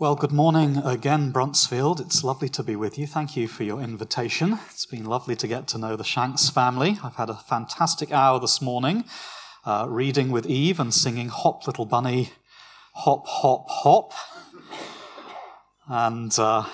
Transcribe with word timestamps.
Well, 0.00 0.14
good 0.14 0.30
morning 0.30 0.76
again, 0.84 1.32
Bruntsfield. 1.32 1.98
It's 1.98 2.22
lovely 2.22 2.48
to 2.50 2.62
be 2.62 2.76
with 2.76 2.96
you. 3.00 3.06
Thank 3.08 3.36
you 3.36 3.48
for 3.48 3.64
your 3.64 3.80
invitation. 3.80 4.60
It's 4.70 4.86
been 4.86 5.06
lovely 5.06 5.34
to 5.34 5.48
get 5.48 5.66
to 5.68 5.78
know 5.78 5.96
the 5.96 6.04
Shanks 6.04 6.48
family. 6.48 7.00
I've 7.02 7.16
had 7.16 7.28
a 7.28 7.34
fantastic 7.34 8.12
hour 8.12 8.38
this 8.38 8.62
morning 8.62 9.06
uh, 9.66 9.86
reading 9.88 10.30
with 10.30 10.46
Eve 10.46 10.78
and 10.78 10.94
singing 10.94 11.30
Hop 11.30 11.66
Little 11.66 11.84
Bunny, 11.84 12.30
Hop, 12.92 13.26
Hop, 13.26 13.64
Hop. 13.68 14.12
And 15.88 16.32
uh, 16.38 16.66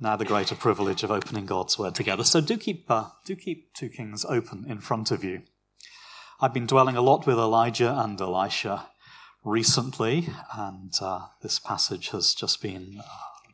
now 0.00 0.16
the 0.16 0.24
greater 0.24 0.54
privilege 0.54 1.02
of 1.02 1.10
opening 1.10 1.44
God's 1.44 1.78
Word 1.78 1.94
together. 1.94 2.24
So 2.24 2.40
do 2.40 2.56
keep, 2.56 2.90
uh, 2.90 3.08
do 3.26 3.36
keep 3.36 3.74
2 3.74 3.90
Kings 3.90 4.24
open 4.24 4.64
in 4.66 4.80
front 4.80 5.10
of 5.10 5.24
you. 5.24 5.42
I've 6.40 6.54
been 6.54 6.66
dwelling 6.66 6.96
a 6.96 7.02
lot 7.02 7.26
with 7.26 7.36
Elijah 7.36 7.94
and 7.94 8.18
Elisha 8.18 8.86
recently, 9.44 10.28
and 10.56 10.92
uh, 11.00 11.26
this 11.42 11.58
passage 11.58 12.08
has 12.08 12.34
just 12.34 12.62
been 12.62 12.98
uh, 12.98 13.04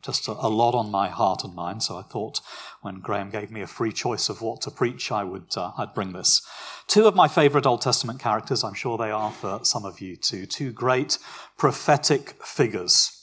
just 0.01 0.27
a, 0.27 0.31
a, 0.31 0.47
lot 0.47 0.73
on 0.73 0.89
my 0.89 1.09
heart 1.09 1.43
and 1.43 1.53
mind. 1.53 1.83
So 1.83 1.97
I 1.97 2.01
thought, 2.01 2.39
when 2.81 3.01
Graham 3.01 3.29
gave 3.29 3.51
me 3.51 3.61
a 3.61 3.67
free 3.67 3.91
choice 3.91 4.29
of 4.29 4.41
what 4.41 4.61
to 4.61 4.71
preach, 4.71 5.11
I 5.11 5.23
would 5.23 5.55
uh, 5.55 5.71
I'd 5.77 5.93
bring 5.93 6.13
this. 6.13 6.41
Two 6.87 7.05
of 7.05 7.15
my 7.15 7.27
favourite 7.27 7.65
Old 7.65 7.81
Testament 7.81 8.19
characters, 8.19 8.63
I'm 8.63 8.73
sure 8.73 8.97
they 8.97 9.11
are 9.11 9.31
for 9.31 9.59
some 9.63 9.85
of 9.85 9.99
you 9.99 10.15
too. 10.15 10.45
Two 10.45 10.71
great 10.71 11.17
prophetic 11.57 12.43
figures. 12.43 13.17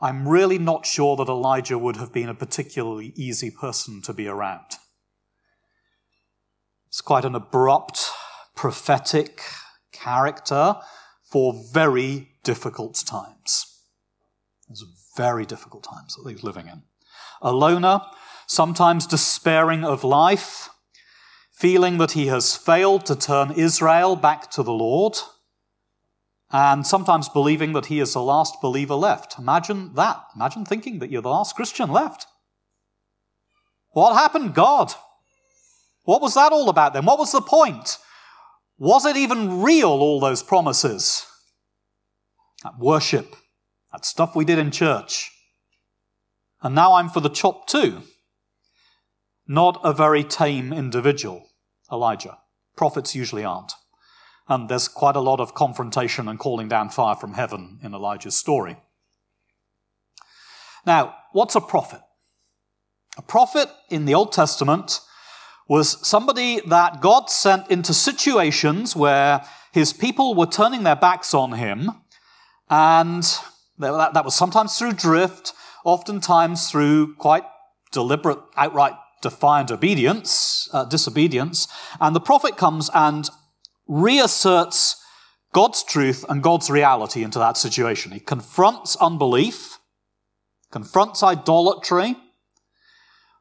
I'm 0.00 0.28
really 0.28 0.58
not 0.58 0.84
sure 0.84 1.16
that 1.16 1.28
Elijah 1.28 1.78
would 1.78 1.96
have 1.96 2.12
been 2.12 2.28
a 2.28 2.34
particularly 2.34 3.14
easy 3.16 3.50
person 3.50 4.02
to 4.02 4.12
be 4.12 4.28
around. 4.28 4.76
It's 6.88 7.00
quite 7.00 7.24
an 7.24 7.34
abrupt, 7.34 8.06
prophetic 8.54 9.40
character 9.92 10.76
for 11.36 11.52
very 11.70 12.30
difficult 12.44 12.94
times. 13.06 13.82
It's 14.70 14.82
very 15.18 15.44
difficult 15.44 15.84
times 15.84 16.16
that 16.16 16.30
he's 16.30 16.42
living 16.42 16.66
in. 16.66 16.84
A 17.42 17.52
loner, 17.52 18.00
sometimes 18.46 19.06
despairing 19.06 19.84
of 19.84 20.02
life, 20.02 20.70
feeling 21.52 21.98
that 21.98 22.12
he 22.12 22.28
has 22.28 22.56
failed 22.56 23.04
to 23.04 23.14
turn 23.14 23.50
Israel 23.50 24.16
back 24.16 24.50
to 24.52 24.62
the 24.62 24.72
Lord, 24.72 25.18
and 26.50 26.86
sometimes 26.86 27.28
believing 27.28 27.74
that 27.74 27.86
he 27.86 28.00
is 28.00 28.14
the 28.14 28.22
last 28.22 28.62
believer 28.62 28.94
left. 28.94 29.38
Imagine 29.38 29.92
that. 29.92 30.24
Imagine 30.34 30.64
thinking 30.64 31.00
that 31.00 31.10
you're 31.10 31.20
the 31.20 31.28
last 31.28 31.54
Christian 31.54 31.90
left. 31.90 32.24
What 33.90 34.14
happened, 34.14 34.54
God? 34.54 34.94
What 36.04 36.22
was 36.22 36.32
that 36.32 36.52
all 36.52 36.70
about 36.70 36.94
then? 36.94 37.04
What 37.04 37.18
was 37.18 37.32
the 37.32 37.42
point? 37.42 37.98
Was 38.78 39.04
it 39.04 39.18
even 39.18 39.60
real, 39.60 39.90
all 39.90 40.18
those 40.18 40.42
promises? 40.42 41.26
That 42.66 42.80
worship, 42.80 43.36
that 43.92 44.04
stuff 44.04 44.34
we 44.34 44.44
did 44.44 44.58
in 44.58 44.72
church. 44.72 45.30
And 46.60 46.74
now 46.74 46.94
I'm 46.94 47.08
for 47.08 47.20
the 47.20 47.28
chop 47.28 47.68
too. 47.68 48.02
Not 49.46 49.80
a 49.84 49.92
very 49.92 50.24
tame 50.24 50.72
individual, 50.72 51.46
Elijah. 51.92 52.38
Prophets 52.76 53.14
usually 53.14 53.44
aren't. 53.44 53.74
And 54.48 54.68
there's 54.68 54.88
quite 54.88 55.14
a 55.14 55.20
lot 55.20 55.38
of 55.38 55.54
confrontation 55.54 56.26
and 56.26 56.40
calling 56.40 56.66
down 56.66 56.88
fire 56.88 57.14
from 57.14 57.34
heaven 57.34 57.78
in 57.84 57.94
Elijah's 57.94 58.36
story. 58.36 58.78
Now, 60.84 61.14
what's 61.30 61.54
a 61.54 61.60
prophet? 61.60 62.00
A 63.16 63.22
prophet 63.22 63.68
in 63.90 64.06
the 64.06 64.14
Old 64.14 64.32
Testament 64.32 65.02
was 65.68 66.04
somebody 66.04 66.60
that 66.66 67.00
God 67.00 67.30
sent 67.30 67.70
into 67.70 67.94
situations 67.94 68.96
where 68.96 69.46
his 69.72 69.92
people 69.92 70.34
were 70.34 70.46
turning 70.46 70.82
their 70.82 70.96
backs 70.96 71.32
on 71.32 71.52
him, 71.52 71.92
and 72.68 73.22
that, 73.78 74.14
that 74.14 74.24
was 74.24 74.34
sometimes 74.34 74.78
through 74.78 74.92
drift, 74.92 75.52
oftentimes 75.84 76.70
through 76.70 77.14
quite 77.16 77.44
deliberate, 77.92 78.38
outright 78.56 78.94
defiant 79.22 79.70
obedience, 79.70 80.68
uh, 80.72 80.84
disobedience. 80.84 81.68
And 82.00 82.14
the 82.14 82.20
prophet 82.20 82.56
comes 82.56 82.90
and 82.94 83.28
reasserts 83.86 85.02
God's 85.52 85.82
truth 85.82 86.24
and 86.28 86.42
God's 86.42 86.70
reality 86.70 87.22
into 87.22 87.38
that 87.38 87.56
situation. 87.56 88.12
He 88.12 88.20
confronts 88.20 88.96
unbelief, 88.96 89.78
confronts 90.70 91.22
idolatry, 91.22 92.16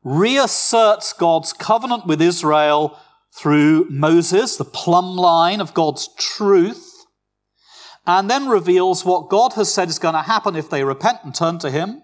reasserts 0.04 1.14
God's 1.14 1.52
covenant 1.52 2.06
with 2.06 2.22
Israel 2.22 2.98
through 3.34 3.88
Moses, 3.90 4.56
the 4.56 4.64
plumb 4.64 5.18
line 5.18 5.60
of 5.60 5.74
God's 5.74 6.10
truth, 6.18 6.85
and 8.06 8.30
then 8.30 8.48
reveals 8.48 9.04
what 9.04 9.30
God 9.30 9.54
has 9.54 9.74
said 9.74 9.90
is 9.90 10.00
going 10.00 10.14
to 10.14 10.22
happen 10.22 10.56
if 10.56 10.70
they 10.70 10.84
repent 10.84 11.20
and 11.24 11.34
turn 11.34 11.58
to 11.60 11.72
Him, 11.72 12.02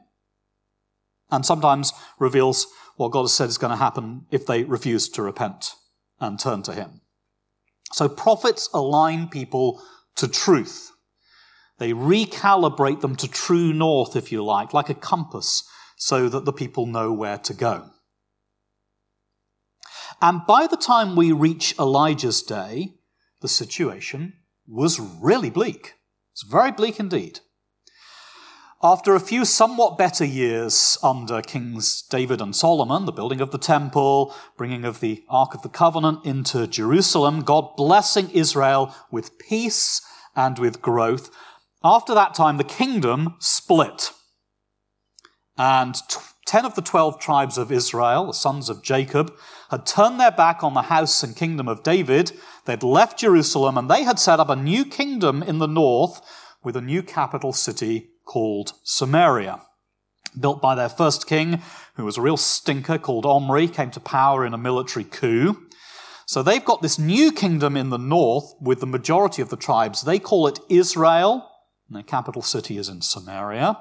and 1.29 1.45
sometimes 1.45 1.93
reveals 2.19 2.67
what 2.97 3.11
God 3.11 3.23
has 3.23 3.33
said 3.33 3.49
is 3.49 3.57
going 3.57 3.71
to 3.71 3.77
happen 3.77 4.25
if 4.31 4.45
they 4.45 4.63
refuse 4.63 5.09
to 5.09 5.21
repent 5.21 5.73
and 6.19 6.39
turn 6.39 6.61
to 6.63 6.73
Him. 6.73 7.01
So 7.93 8.09
prophets 8.09 8.69
align 8.73 9.27
people 9.27 9.81
to 10.15 10.27
truth. 10.27 10.91
They 11.77 11.93
recalibrate 11.93 13.01
them 13.01 13.15
to 13.17 13.27
true 13.27 13.73
north, 13.73 14.15
if 14.15 14.31
you 14.31 14.43
like, 14.43 14.73
like 14.73 14.89
a 14.89 14.93
compass 14.93 15.63
so 15.97 16.29
that 16.29 16.45
the 16.45 16.53
people 16.53 16.85
know 16.85 17.11
where 17.11 17.37
to 17.39 17.53
go. 17.53 17.89
And 20.21 20.41
by 20.47 20.67
the 20.67 20.77
time 20.77 21.15
we 21.15 21.31
reach 21.31 21.73
Elijah's 21.79 22.43
day, 22.43 22.95
the 23.41 23.47
situation 23.47 24.33
was 24.67 24.99
really 24.99 25.49
bleak. 25.49 25.95
It's 26.33 26.43
very 26.43 26.71
bleak 26.71 26.99
indeed. 26.99 27.39
After 28.83 29.13
a 29.13 29.19
few 29.19 29.45
somewhat 29.45 29.97
better 29.97 30.25
years 30.25 30.97
under 31.03 31.41
Kings 31.43 32.01
David 32.01 32.41
and 32.41 32.55
Solomon, 32.55 33.05
the 33.05 33.11
building 33.11 33.39
of 33.39 33.51
the 33.51 33.59
temple, 33.59 34.33
bringing 34.57 34.85
of 34.85 35.01
the 35.01 35.23
Ark 35.29 35.53
of 35.53 35.61
the 35.61 35.69
Covenant 35.69 36.25
into 36.25 36.65
Jerusalem, 36.65 37.41
God 37.41 37.75
blessing 37.75 38.31
Israel 38.31 38.95
with 39.11 39.37
peace 39.37 40.01
and 40.35 40.57
with 40.57 40.81
growth, 40.81 41.29
after 41.83 42.15
that 42.15 42.33
time 42.33 42.57
the 42.57 42.63
kingdom 42.63 43.35
split. 43.39 44.13
And 45.57 45.95
10 46.51 46.65
of 46.65 46.75
the 46.75 46.81
12 46.81 47.17
tribes 47.17 47.57
of 47.57 47.71
Israel, 47.71 48.27
the 48.27 48.33
sons 48.33 48.67
of 48.67 48.83
Jacob, 48.83 49.33
had 49.69 49.85
turned 49.85 50.19
their 50.19 50.31
back 50.31 50.65
on 50.65 50.73
the 50.73 50.81
house 50.81 51.23
and 51.23 51.33
kingdom 51.33 51.69
of 51.69 51.81
David. 51.81 52.33
They'd 52.65 52.83
left 52.83 53.19
Jerusalem 53.19 53.77
and 53.77 53.89
they 53.89 54.03
had 54.03 54.19
set 54.19 54.37
up 54.37 54.49
a 54.49 54.55
new 54.57 54.83
kingdom 54.83 55.41
in 55.41 55.59
the 55.59 55.65
north 55.65 56.19
with 56.61 56.75
a 56.75 56.81
new 56.81 57.03
capital 57.03 57.53
city 57.53 58.09
called 58.25 58.73
Samaria. 58.83 59.61
Built 60.37 60.61
by 60.61 60.75
their 60.75 60.89
first 60.89 61.25
king, 61.25 61.61
who 61.93 62.03
was 62.03 62.17
a 62.17 62.21
real 62.21 62.35
stinker 62.35 62.97
called 62.97 63.25
Omri, 63.25 63.69
came 63.69 63.91
to 63.91 64.01
power 64.01 64.45
in 64.45 64.53
a 64.53 64.57
military 64.57 65.05
coup. 65.05 65.55
So 66.25 66.43
they've 66.43 66.65
got 66.65 66.81
this 66.81 66.99
new 66.99 67.31
kingdom 67.31 67.77
in 67.77 67.91
the 67.91 67.97
north 67.97 68.55
with 68.59 68.81
the 68.81 68.85
majority 68.85 69.41
of 69.41 69.47
the 69.47 69.55
tribes. 69.55 70.01
They 70.01 70.19
call 70.19 70.47
it 70.47 70.59
Israel, 70.67 71.49
and 71.87 71.95
their 71.95 72.03
capital 72.03 72.41
city 72.41 72.77
is 72.77 72.89
in 72.89 72.99
Samaria 72.99 73.77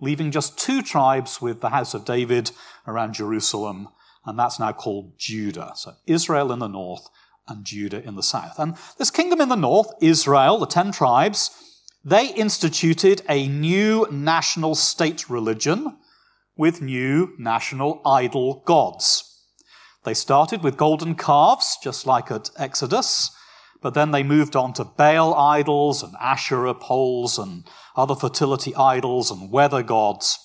leaving 0.00 0.30
just 0.30 0.58
two 0.58 0.82
tribes 0.82 1.40
with 1.40 1.60
the 1.60 1.70
house 1.70 1.94
of 1.94 2.04
David 2.04 2.50
around 2.86 3.14
Jerusalem, 3.14 3.88
and 4.24 4.38
that's 4.38 4.58
now 4.58 4.72
called 4.72 5.18
Judah. 5.18 5.72
So 5.76 5.92
Israel 6.06 6.52
in 6.52 6.58
the 6.58 6.68
north 6.68 7.08
and 7.48 7.64
Judah 7.64 8.02
in 8.02 8.16
the 8.16 8.22
south. 8.22 8.58
And 8.58 8.76
this 8.98 9.10
kingdom 9.10 9.40
in 9.40 9.48
the 9.48 9.56
north, 9.56 9.90
Israel, 10.00 10.58
the 10.58 10.66
ten 10.66 10.92
tribes, 10.92 11.50
they 12.04 12.28
instituted 12.34 13.22
a 13.28 13.48
new 13.48 14.06
national 14.10 14.74
state 14.74 15.28
religion 15.28 15.98
with 16.56 16.80
new 16.80 17.34
national 17.38 18.00
idol 18.06 18.62
gods. 18.66 19.26
They 20.04 20.14
started 20.14 20.62
with 20.62 20.76
golden 20.78 21.14
calves, 21.14 21.76
just 21.82 22.06
like 22.06 22.30
at 22.30 22.50
Exodus, 22.56 23.30
but 23.82 23.94
then 23.94 24.10
they 24.10 24.22
moved 24.22 24.56
on 24.56 24.72
to 24.74 24.84
Baal 24.84 25.34
idols 25.34 26.02
and 26.02 26.14
Asherah 26.20 26.74
poles 26.74 27.38
and 27.38 27.64
other 27.96 28.14
fertility 28.14 28.74
idols 28.74 29.30
and 29.30 29.50
weather 29.50 29.82
gods. 29.82 30.38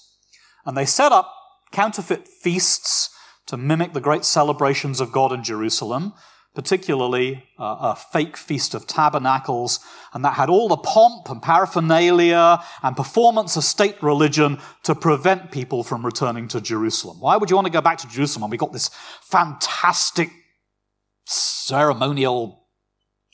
And 0.66 0.76
they 0.76 0.86
set 0.86 1.12
up 1.12 1.34
counterfeit 1.72 2.28
feasts 2.28 3.10
to 3.48 3.58
mimic 3.58 3.94
the 3.94 4.02
great 4.02 4.26
celebrations 4.26 5.00
of 5.00 5.12
God 5.12 5.32
in 5.32 5.44
Jerusalem, 5.44 6.14
particularly 6.56 7.44
uh, 7.60 7.94
a 7.94 7.96
fake 7.96 8.38
feast 8.38 8.74
of 8.74 8.88
tabernacles, 8.88 9.80
and 10.14 10.24
that 10.24 10.36
had 10.36 10.50
all 10.50 10.70
the 10.70 10.78
pomp 10.78 11.30
and 11.30 11.42
paraphernalia 11.42 12.64
and 12.82 12.96
performance 12.96 13.58
of 13.58 13.64
state 13.66 14.02
religion 14.02 14.58
to 14.84 14.96
prevent 14.96 15.52
people 15.52 15.84
from 15.84 16.06
returning 16.06 16.48
to 16.48 16.62
Jerusalem. 16.62 17.20
Why 17.20 17.36
would 17.36 17.50
you 17.50 17.58
want 17.58 17.68
to 17.68 17.74
go 17.74 17.82
back 17.82 17.98
to 18.00 18.08
Jerusalem 18.08 18.50
we 18.50 18.58
got 18.58 18.74
this 18.74 18.90
fantastic 19.22 20.30
ceremonial 21.26 22.65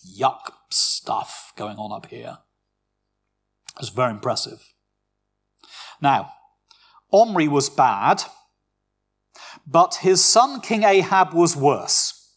yuck 0.06 0.52
stuff 0.70 1.54
going 1.56 1.78
on 1.78 1.92
up 1.92 2.08
here. 2.08 2.40
It 3.76 3.82
was 3.82 3.90
very 3.90 4.12
impressive. 4.12 4.74
Now, 6.02 6.34
Omri 7.12 7.48
was 7.48 7.70
bad, 7.70 8.24
but 9.66 9.96
his 10.02 10.24
son 10.24 10.62
King 10.62 10.84
Ahab 10.84 11.34
was 11.34 11.56
worse. 11.56 12.36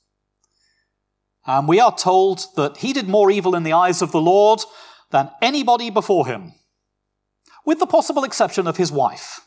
And 1.46 1.68
we 1.68 1.80
are 1.80 1.94
told 1.94 2.46
that 2.56 2.78
he 2.78 2.92
did 2.92 3.08
more 3.08 3.30
evil 3.30 3.54
in 3.54 3.62
the 3.62 3.72
eyes 3.72 4.02
of 4.02 4.12
the 4.12 4.20
Lord 4.20 4.60
than 5.10 5.30
anybody 5.42 5.90
before 5.90 6.26
him. 6.26 6.54
with 7.64 7.78
the 7.78 7.86
possible 7.86 8.24
exception 8.24 8.66
of 8.66 8.76
his 8.76 8.92
wife, 8.92 9.40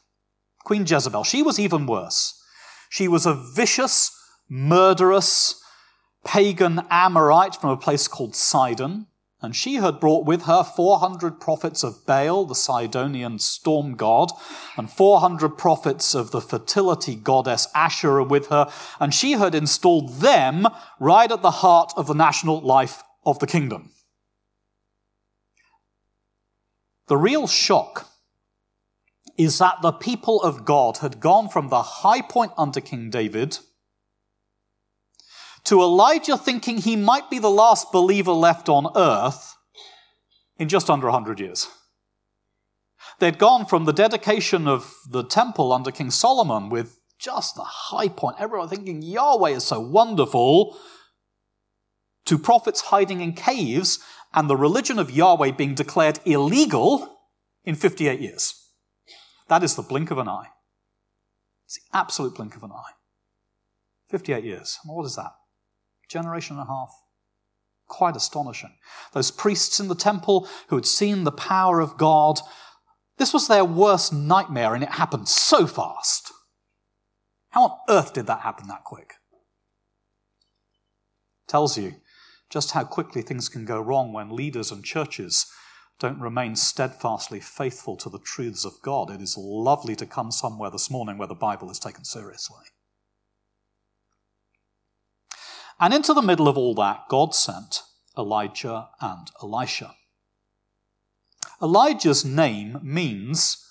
Queen 0.64 0.86
Jezebel. 0.86 1.24
She 1.24 1.44
was 1.44 1.60
even 1.60 1.86
worse. 1.86 2.42
She 2.90 3.08
was 3.08 3.26
a 3.26 3.34
vicious, 3.34 4.12
murderous, 4.50 5.62
pagan 6.28 6.82
Amorite 6.92 7.56
from 7.56 7.72
a 7.72 7.78
place 7.78 8.08
called 8.08 8.36
Sidon. 8.36 9.08
And 9.40 9.56
she 9.56 9.76
had 9.76 10.00
brought 10.00 10.26
with 10.26 10.44
her 10.44 10.64
400 10.64 11.40
prophets 11.40 11.84
of 11.84 12.06
Baal, 12.08 12.46
the 12.46 12.56
Sidonian 12.56 13.38
storm 13.38 13.96
god, 13.96 14.32
and 14.76 14.90
400 14.90 15.60
prophets 15.60 16.16
of 16.16 16.32
the 16.32 16.42
fertility 16.42 17.16
goddess 17.16 17.68
Asherah 17.76 18.24
with 18.24 18.48
her, 18.48 18.72
and 19.00 19.14
she 19.14 19.34
had 19.34 19.54
installed 19.54 20.22
them 20.22 20.66
right 21.00 21.32
at 21.32 21.44
the 21.44 21.52
heart 21.52 21.94
of 21.96 22.08
the 22.08 22.16
national 22.16 22.62
life 22.62 23.04
of 23.28 23.38
the 23.38 23.46
kingdom. 23.46 23.92
The 27.08 27.18
real 27.18 27.46
shock 27.46 28.10
is 29.38 29.60
that 29.60 29.84
the 29.84 29.92
people 29.92 30.42
of 30.42 30.66
God 30.66 30.98
had 30.98 31.20
gone 31.20 31.48
from 31.48 31.70
the 31.70 31.84
high 31.84 32.22
point 32.22 32.54
under 32.58 32.82
King 32.82 33.12
David 33.12 33.60
to 35.68 35.82
Elijah 35.82 36.38
thinking 36.38 36.78
he 36.78 36.96
might 36.96 37.30
be 37.30 37.40
the 37.40 37.50
last 37.50 37.92
believer 37.92 38.32
left 38.32 38.70
on 38.70 38.90
earth 38.96 39.56
in 40.58 40.70
just 40.70 40.90
under 40.90 41.08
100 41.08 41.42
years. 41.42 41.68
They'd 43.20 43.38
gone 43.38 43.66
from 43.66 43.84
the 43.84 43.92
dedication 43.92 44.66
of 44.66 44.94
the 45.10 45.24
temple 45.24 45.74
under 45.74 45.92
King 45.92 46.10
Solomon 46.10 46.70
with 46.70 46.98
just 47.20 47.56
the 47.56 47.64
high 47.64 48.08
point, 48.08 48.38
everyone 48.40 48.70
thinking 48.70 49.02
Yahweh 49.02 49.50
is 49.50 49.66
so 49.66 49.82
wonderful, 49.82 50.78
to 52.26 52.38
prophets 52.38 52.82
hiding 52.82 53.20
in 53.20 53.34
caves 53.34 54.00
and 54.34 54.50
the 54.50 54.56
religion 54.56 55.00
of 55.00 55.12
Yahweh 55.12 55.52
being 55.52 55.76
declared 55.76 56.20
illegal 56.24 57.18
in 57.66 57.76
58 57.76 58.22
years. 58.22 58.54
That 59.50 59.64
is 59.64 59.76
the 59.76 59.82
blink 59.82 60.12
of 60.12 60.18
an 60.18 60.30
eye. 60.30 60.50
It's 61.66 61.76
the 61.76 61.98
absolute 61.98 62.36
blink 62.36 62.56
of 62.56 62.64
an 62.64 62.72
eye. 62.72 62.94
58 64.10 64.46
years. 64.46 64.80
What 64.86 65.06
is 65.06 65.16
that? 65.18 65.32
Generation 66.08 66.58
and 66.58 66.66
a 66.66 66.70
half. 66.70 66.94
Quite 67.88 68.16
astonishing. 68.16 68.76
Those 69.14 69.32
priests 69.32 69.80
in 69.80 69.88
the 69.88 69.96
temple 69.96 70.48
who 70.68 70.76
had 70.76 70.86
seen 70.86 71.24
the 71.24 71.32
power 71.32 71.80
of 71.80 71.98
God, 71.98 72.40
this 73.18 73.34
was 73.34 73.48
their 73.48 73.66
worst 73.66 74.14
nightmare, 74.14 74.76
and 74.76 74.84
it 74.84 74.92
happened 74.92 75.28
so 75.28 75.66
fast. 75.66 76.32
How 77.50 77.64
on 77.64 77.78
earth 77.90 78.14
did 78.14 78.28
that 78.28 78.42
happen 78.42 78.68
that 78.68 78.84
quick? 78.84 79.16
Tells 81.48 81.78
you 81.78 81.96
just 82.50 82.72
how 82.72 82.84
quickly 82.84 83.22
things 83.22 83.50
can 83.50 83.66
go 83.66 83.80
wrong 83.80 84.14
when 84.14 84.30
leaders 84.30 84.72
and 84.72 84.84
churches 84.84 85.52
don't 86.00 86.20
remain 86.20 86.56
steadfastly 86.56 87.40
faithful 87.40 87.98
to 87.98 88.10
the 88.10 88.20
truths 88.20 88.66
of 88.66 88.82
God. 88.84 89.10
It 89.10 89.22
is 89.22 89.38
lovely 89.38 89.96
to 89.96 90.06
come 90.06 90.32
somewhere 90.32 90.70
this 90.70 90.92
morning 90.92 91.18
where 91.18 91.28
the 91.28 91.36
Bible 91.36 91.72
is 91.72 91.80
taken 91.80 92.06
seriously. 92.06 92.66
And 95.80 95.94
into 95.94 96.14
the 96.14 96.22
middle 96.22 96.48
of 96.48 96.58
all 96.58 96.74
that, 96.76 97.08
God 97.10 97.36
sent 97.36 97.84
Elijah 98.18 98.90
and 99.00 99.30
Elisha. 99.42 99.96
Elijah's 101.62 102.26
name 102.26 102.80
means, 102.82 103.64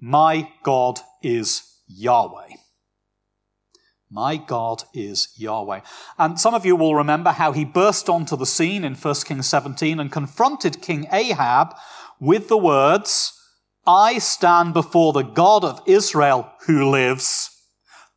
My 0.00 0.50
God 0.62 1.00
is 1.22 1.62
Yahweh. 1.88 2.54
My 4.10 4.36
God 4.36 4.84
is 4.94 5.28
Yahweh. 5.36 5.80
And 6.18 6.40
some 6.40 6.54
of 6.54 6.64
you 6.64 6.76
will 6.76 6.94
remember 6.94 7.30
how 7.30 7.52
he 7.52 7.64
burst 7.64 8.08
onto 8.08 8.36
the 8.36 8.46
scene 8.46 8.84
in 8.84 8.94
1 8.94 9.14
Kings 9.26 9.46
17 9.48 10.00
and 10.00 10.10
confronted 10.10 10.80
King 10.80 11.06
Ahab 11.12 11.74
with 12.18 12.48
the 12.48 12.56
words, 12.56 13.34
I 13.86 14.18
stand 14.18 14.74
before 14.74 15.12
the 15.12 15.22
God 15.22 15.64
of 15.64 15.82
Israel 15.86 16.50
who 16.66 16.88
lives. 16.90 17.50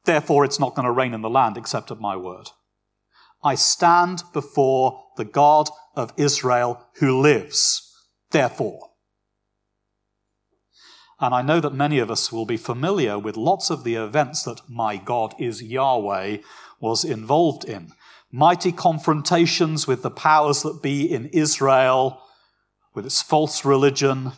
Therefore, 0.05 0.45
it's 0.45 0.59
not 0.59 0.75
going 0.75 0.85
to 0.85 0.91
rain 0.91 1.13
in 1.13 1.21
the 1.21 1.29
land 1.29 1.57
except 1.57 1.91
at 1.91 1.99
my 1.99 2.15
word. 2.15 2.49
I 3.43 3.55
stand 3.55 4.23
before 4.33 5.03
the 5.17 5.25
God 5.25 5.69
of 5.95 6.13
Israel 6.17 6.87
who 6.99 7.19
lives. 7.19 7.87
Therefore. 8.31 8.89
And 11.19 11.35
I 11.35 11.41
know 11.41 11.59
that 11.59 11.73
many 11.73 11.99
of 11.99 12.09
us 12.09 12.31
will 12.31 12.45
be 12.45 12.57
familiar 12.57 13.19
with 13.19 13.37
lots 13.37 13.69
of 13.69 13.83
the 13.83 13.95
events 13.95 14.43
that 14.43 14.61
my 14.67 14.97
God 14.97 15.35
is 15.39 15.61
Yahweh 15.61 16.37
was 16.79 17.03
involved 17.03 17.63
in. 17.63 17.91
Mighty 18.31 18.71
confrontations 18.71 19.85
with 19.85 20.01
the 20.01 20.09
powers 20.09 20.63
that 20.63 20.81
be 20.81 21.11
in 21.11 21.27
Israel, 21.27 22.23
with 22.95 23.05
its 23.05 23.21
false 23.21 23.63
religion, 23.63 24.31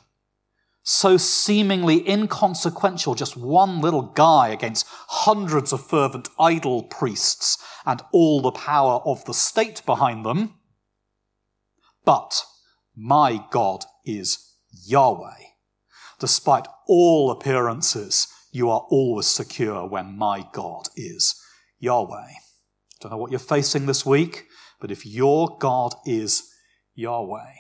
so 0.84 1.16
seemingly 1.16 2.08
inconsequential, 2.08 3.16
just 3.16 3.38
one 3.38 3.80
little 3.80 4.02
guy 4.02 4.50
against 4.50 4.86
hundreds 5.08 5.72
of 5.72 5.86
fervent 5.86 6.28
idol 6.38 6.84
priests 6.84 7.58
and 7.86 8.02
all 8.12 8.42
the 8.42 8.52
power 8.52 9.02
of 9.06 9.24
the 9.24 9.34
state 9.34 9.82
behind 9.86 10.26
them. 10.26 10.56
But 12.04 12.44
my 12.96 13.46
God 13.50 13.86
is 14.06 14.56
Yahweh. 14.86 15.44
Despite 16.20 16.68
all 16.88 17.32
appearances, 17.32 18.28
you 18.52 18.70
are 18.70 18.86
always 18.90 19.28
secure 19.28 19.88
when 19.88 20.18
my 20.18 20.46
God 20.52 20.90
is 20.98 21.42
Yahweh. 21.80 22.34
Don't 23.00 23.12
know 23.12 23.18
what 23.18 23.32
you're 23.32 23.40
facing 23.40 23.86
this 23.86 24.06
week, 24.06 24.48
but 24.82 24.92
if 24.92 25.06
your 25.06 25.58
God 25.60 25.96
is 26.06 26.52
Yahweh, 26.94 27.54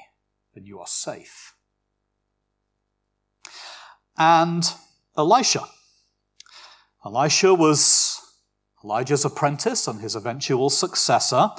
then 0.54 0.66
you 0.66 0.80
are 0.80 0.88
safe 0.88 1.53
and 4.18 4.64
Elisha. 5.18 5.64
Elisha 7.06 7.54
was 7.54 8.20
Elijah's 8.84 9.26
apprentice 9.26 9.88
and 9.88 10.02
his 10.02 10.16
eventual 10.16 10.70
successor, 10.70 11.50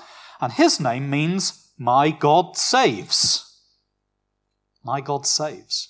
and 0.41 0.53
his 0.53 0.81
name 0.81 1.11
means, 1.11 1.71
My 1.79 2.11
God 2.11 2.57
saves. 2.57 3.61
My 4.83 5.01
God 5.01 5.27
saves. 5.27 5.89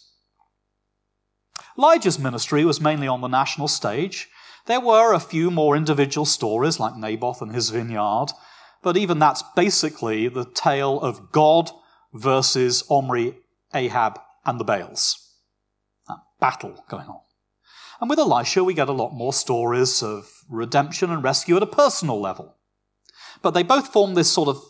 Elijah's 1.76 2.18
ministry 2.18 2.64
was 2.64 2.80
mainly 2.80 3.08
on 3.08 3.20
the 3.20 3.28
national 3.28 3.68
stage. 3.68 4.28
There 4.66 4.80
were 4.80 5.12
a 5.12 5.20
few 5.20 5.50
more 5.50 5.76
individual 5.76 6.24
stories 6.24 6.78
like 6.78 6.96
Naboth 6.96 7.42
and 7.42 7.52
his 7.52 7.70
vineyard, 7.70 8.28
but 8.82 8.96
even 8.96 9.18
that's 9.18 9.42
basically 9.56 10.28
the 10.28 10.44
tale 10.44 11.00
of 11.00 11.32
God 11.32 11.70
versus 12.12 12.84
Omri, 12.88 13.38
Ahab, 13.74 14.20
and 14.44 14.60
the 14.60 14.64
Baals 14.64 15.23
battle 16.40 16.84
going 16.88 17.06
on. 17.06 17.20
And 18.00 18.10
with 18.10 18.18
Elisha, 18.18 18.64
we 18.64 18.74
get 18.74 18.88
a 18.88 18.92
lot 18.92 19.12
more 19.12 19.32
stories 19.32 20.02
of 20.02 20.28
redemption 20.48 21.10
and 21.10 21.22
rescue 21.22 21.56
at 21.56 21.62
a 21.62 21.66
personal 21.66 22.20
level. 22.20 22.56
But 23.42 23.52
they 23.52 23.62
both 23.62 23.88
form 23.88 24.14
this 24.14 24.30
sort 24.30 24.48
of 24.48 24.62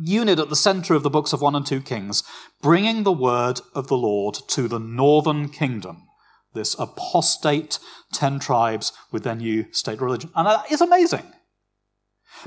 unit 0.00 0.38
at 0.38 0.48
the 0.48 0.56
center 0.56 0.94
of 0.94 1.02
the 1.02 1.10
books 1.10 1.32
of 1.32 1.40
1 1.40 1.54
and 1.54 1.66
2 1.66 1.80
Kings, 1.82 2.24
bringing 2.60 3.02
the 3.02 3.12
word 3.12 3.60
of 3.74 3.88
the 3.88 3.96
Lord 3.96 4.36
to 4.48 4.66
the 4.68 4.80
northern 4.80 5.48
kingdom, 5.48 6.08
this 6.54 6.74
apostate 6.78 7.78
10 8.12 8.38
tribes 8.38 8.92
with 9.12 9.22
their 9.22 9.34
new 9.34 9.66
state 9.72 10.00
religion. 10.00 10.30
And 10.34 10.46
that 10.46 10.70
is 10.72 10.80
amazing. 10.80 11.32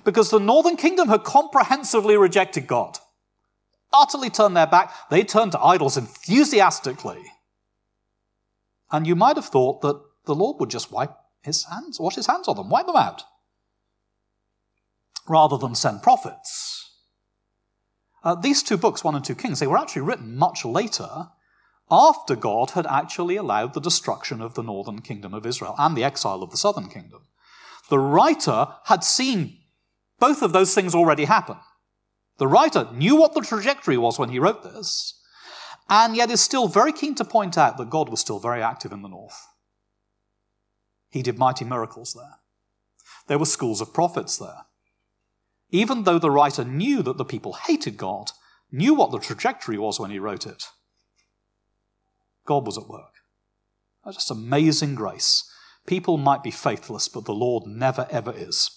Because 0.03 0.29
the 0.29 0.39
northern 0.39 0.75
kingdom 0.75 1.07
had 1.07 1.23
comprehensively 1.23 2.17
rejected 2.17 2.67
God, 2.67 2.97
utterly 3.93 4.29
turned 4.29 4.57
their 4.57 4.67
back. 4.67 4.93
They 5.09 5.23
turned 5.23 5.53
to 5.53 5.61
idols 5.61 5.97
enthusiastically. 5.97 7.23
And 8.91 9.05
you 9.05 9.15
might 9.15 9.35
have 9.35 9.45
thought 9.45 9.81
that 9.81 10.01
the 10.25 10.35
Lord 10.35 10.59
would 10.59 10.69
just 10.69 10.91
wipe 10.91 11.15
his 11.41 11.65
hands, 11.65 11.99
wash 11.99 12.15
his 12.15 12.27
hands 12.27 12.47
on 12.47 12.55
them, 12.55 12.69
wipe 12.69 12.87
them 12.87 12.95
out, 12.95 13.23
rather 15.27 15.57
than 15.57 15.75
send 15.75 16.03
prophets. 16.03 16.91
Uh, 18.23 18.35
these 18.35 18.63
two 18.63 18.77
books, 18.77 19.03
1 19.03 19.15
and 19.15 19.23
2 19.23 19.35
Kings, 19.35 19.59
they 19.59 19.67
were 19.67 19.77
actually 19.77 20.01
written 20.01 20.35
much 20.35 20.65
later 20.65 21.27
after 21.89 22.35
God 22.35 22.71
had 22.71 22.85
actually 22.85 23.37
allowed 23.37 23.73
the 23.73 23.79
destruction 23.79 24.41
of 24.41 24.53
the 24.53 24.63
northern 24.63 25.01
kingdom 25.01 25.33
of 25.33 25.45
Israel 25.45 25.75
and 25.77 25.95
the 25.95 26.03
exile 26.03 26.43
of 26.43 26.51
the 26.51 26.57
southern 26.57 26.89
kingdom. 26.89 27.21
The 27.89 27.99
writer 27.99 28.67
had 28.85 29.03
seen 29.03 29.59
both 30.19 30.41
of 30.41 30.51
those 30.51 30.75
things 30.75 30.93
already 30.93 31.25
happen. 31.25 31.57
The 32.37 32.47
writer 32.47 32.89
knew 32.93 33.15
what 33.15 33.33
the 33.33 33.41
trajectory 33.41 33.97
was 33.97 34.19
when 34.19 34.29
he 34.29 34.39
wrote 34.39 34.63
this, 34.63 35.16
and 35.89 36.15
yet 36.15 36.31
is 36.31 36.41
still 36.41 36.67
very 36.67 36.91
keen 36.91 37.15
to 37.15 37.25
point 37.25 37.57
out 37.57 37.77
that 37.77 37.89
God 37.89 38.09
was 38.09 38.19
still 38.19 38.39
very 38.39 38.61
active 38.61 38.91
in 38.91 39.01
the 39.01 39.07
north. 39.07 39.47
He 41.09 41.21
did 41.21 41.37
mighty 41.37 41.63
miracles 41.63 42.13
there. 42.13 42.35
There 43.27 43.39
were 43.39 43.45
schools 43.45 43.81
of 43.81 43.93
prophets 43.93 44.37
there. 44.37 44.65
Even 45.69 46.03
though 46.03 46.19
the 46.19 46.31
writer 46.31 46.63
knew 46.63 47.01
that 47.03 47.17
the 47.17 47.25
people 47.25 47.53
hated 47.53 47.97
God, 47.97 48.31
knew 48.71 48.93
what 48.93 49.11
the 49.11 49.19
trajectory 49.19 49.77
was 49.77 49.99
when 49.99 50.11
he 50.11 50.19
wrote 50.19 50.45
it, 50.45 50.65
God 52.45 52.65
was 52.65 52.77
at 52.77 52.87
work. 52.87 53.13
That's 54.03 54.17
just 54.17 54.31
amazing 54.31 54.95
grace. 54.95 55.49
People 55.85 56.17
might 56.17 56.43
be 56.43 56.51
faithless, 56.51 57.07
but 57.07 57.25
the 57.25 57.33
Lord 57.33 57.65
never 57.65 58.07
ever 58.09 58.33
is. 58.35 58.71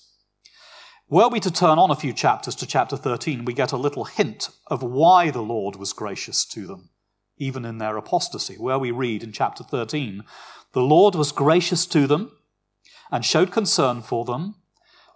Were 1.08 1.28
we 1.28 1.40
to 1.40 1.50
turn 1.50 1.78
on 1.78 1.90
a 1.90 1.96
few 1.96 2.12
chapters 2.12 2.54
to 2.56 2.66
chapter 2.66 2.96
13, 2.96 3.44
we 3.44 3.52
get 3.52 3.72
a 3.72 3.76
little 3.76 4.04
hint 4.04 4.48
of 4.68 4.82
why 4.82 5.30
the 5.30 5.42
Lord 5.42 5.74
was 5.74 5.92
gracious 5.92 6.44
to 6.46 6.66
them 6.66 6.90
even 7.40 7.64
in 7.64 7.78
their 7.78 7.96
apostasy, 7.96 8.54
where 8.54 8.78
we 8.78 8.92
read 8.92 9.24
in 9.24 9.32
chapter 9.32 9.64
13 9.64 10.22
the 10.72 10.80
Lord 10.80 11.16
was 11.16 11.32
gracious 11.32 11.84
to 11.86 12.06
them 12.06 12.30
and 13.10 13.24
showed 13.24 13.50
concern 13.50 14.02
for 14.02 14.24
them 14.24 14.54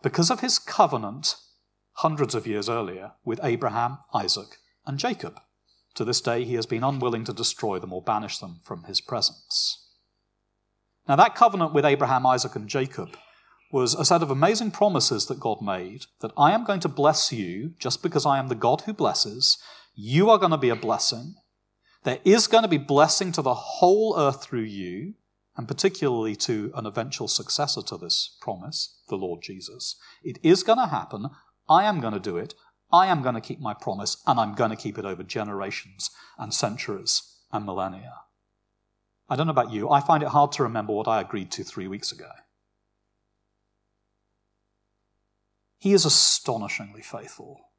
because 0.03 0.31
of 0.31 0.41
his 0.41 0.59
covenant 0.59 1.37
hundreds 1.99 2.35
of 2.35 2.47
years 2.47 2.69
earlier 2.69 3.13
with 3.25 3.39
Abraham, 3.43 3.99
Isaac, 4.13 4.57
and 4.85 4.99
Jacob. 4.99 5.41
To 5.95 6.05
this 6.05 6.21
day, 6.21 6.45
he 6.45 6.55
has 6.55 6.67
been 6.67 6.83
unwilling 6.83 7.23
to 7.25 7.33
destroy 7.33 7.79
them 7.79 7.93
or 7.93 8.03
banish 8.03 8.39
them 8.39 8.59
from 8.65 8.83
his 8.85 9.01
presence. 9.01 9.81
Now, 11.07 11.15
that 11.17 11.37
covenant 11.37 11.73
with 11.73 11.85
Abraham, 11.85 12.27
Isaac, 12.27 12.57
and 12.57 12.69
Jacob 12.69 13.17
was 13.71 13.95
a 13.95 14.05
set 14.05 14.23
of 14.23 14.31
amazing 14.31 14.73
promises 14.73 15.27
that 15.27 15.41
God 15.41 15.63
made 15.63 16.07
that 16.21 16.33
I 16.37 16.53
am 16.53 16.65
going 16.65 16.81
to 16.81 16.89
bless 16.89 17.33
you 17.33 17.75
just 17.79 18.03
because 18.03 18.27
I 18.27 18.39
am 18.39 18.49
the 18.49 18.55
God 18.55 18.83
who 18.83 18.93
blesses. 18.93 19.59
You 19.95 20.31
are 20.31 20.39
going 20.39 20.51
to 20.51 20.59
be 20.59 20.69
a 20.69 20.77
blessing. 20.77 21.35
There 22.05 22.21
is 22.25 22.47
going 22.47 22.63
to 22.63 22.69
be 22.69 22.79
blessing 22.79 23.33
to 23.33 23.43
the 23.43 23.55
whole 23.55 24.15
earth 24.19 24.43
through 24.43 24.61
you, 24.61 25.15
and 25.57 25.67
particularly 25.67 26.37
to 26.37 26.71
an 26.75 26.87
eventual 26.87 27.29
successor 27.29 27.83
to 27.83 27.97
this 27.97 28.37
promise, 28.41 29.01
the 29.09 29.17
Lord 29.17 29.41
Jesus. 29.43 29.97
It 30.23 30.39
is 30.43 30.63
going 30.63 30.79
to 30.79 30.87
happen. 30.87 31.29
I 31.69 31.85
am 31.85 32.01
going 32.01 32.15
to 32.15 32.21
do 32.21 32.37
it. 32.37 32.55
I 32.93 33.07
am 33.07 33.23
going 33.23 33.35
to 33.35 33.41
keep 33.41 33.61
my 33.61 33.75
promise, 33.75 34.23
and 34.27 34.39
I'm 34.39 34.55
going 34.55 34.71
to 34.71 34.77
keep 34.77 34.99
it 34.99 35.05
over 35.05 35.23
generations 35.23 36.11
and 36.39 36.53
centuries 36.53 37.23
and 37.53 37.65
millennia. 37.65 38.13
I 39.29 39.37
don't 39.37 39.47
know 39.47 39.53
about 39.53 39.73
you, 39.73 39.89
I 39.89 40.01
find 40.01 40.23
it 40.23 40.29
hard 40.29 40.53
to 40.53 40.63
remember 40.63 40.93
what 40.93 41.09
I 41.09 41.21
agreed 41.21 41.51
to 41.53 41.65
three 41.65 41.89
weeks 41.89 42.13
ago. 42.13 42.29
He 45.79 45.93
is 45.93 46.05
astonishingly 46.05 47.03
faithful 47.03 47.71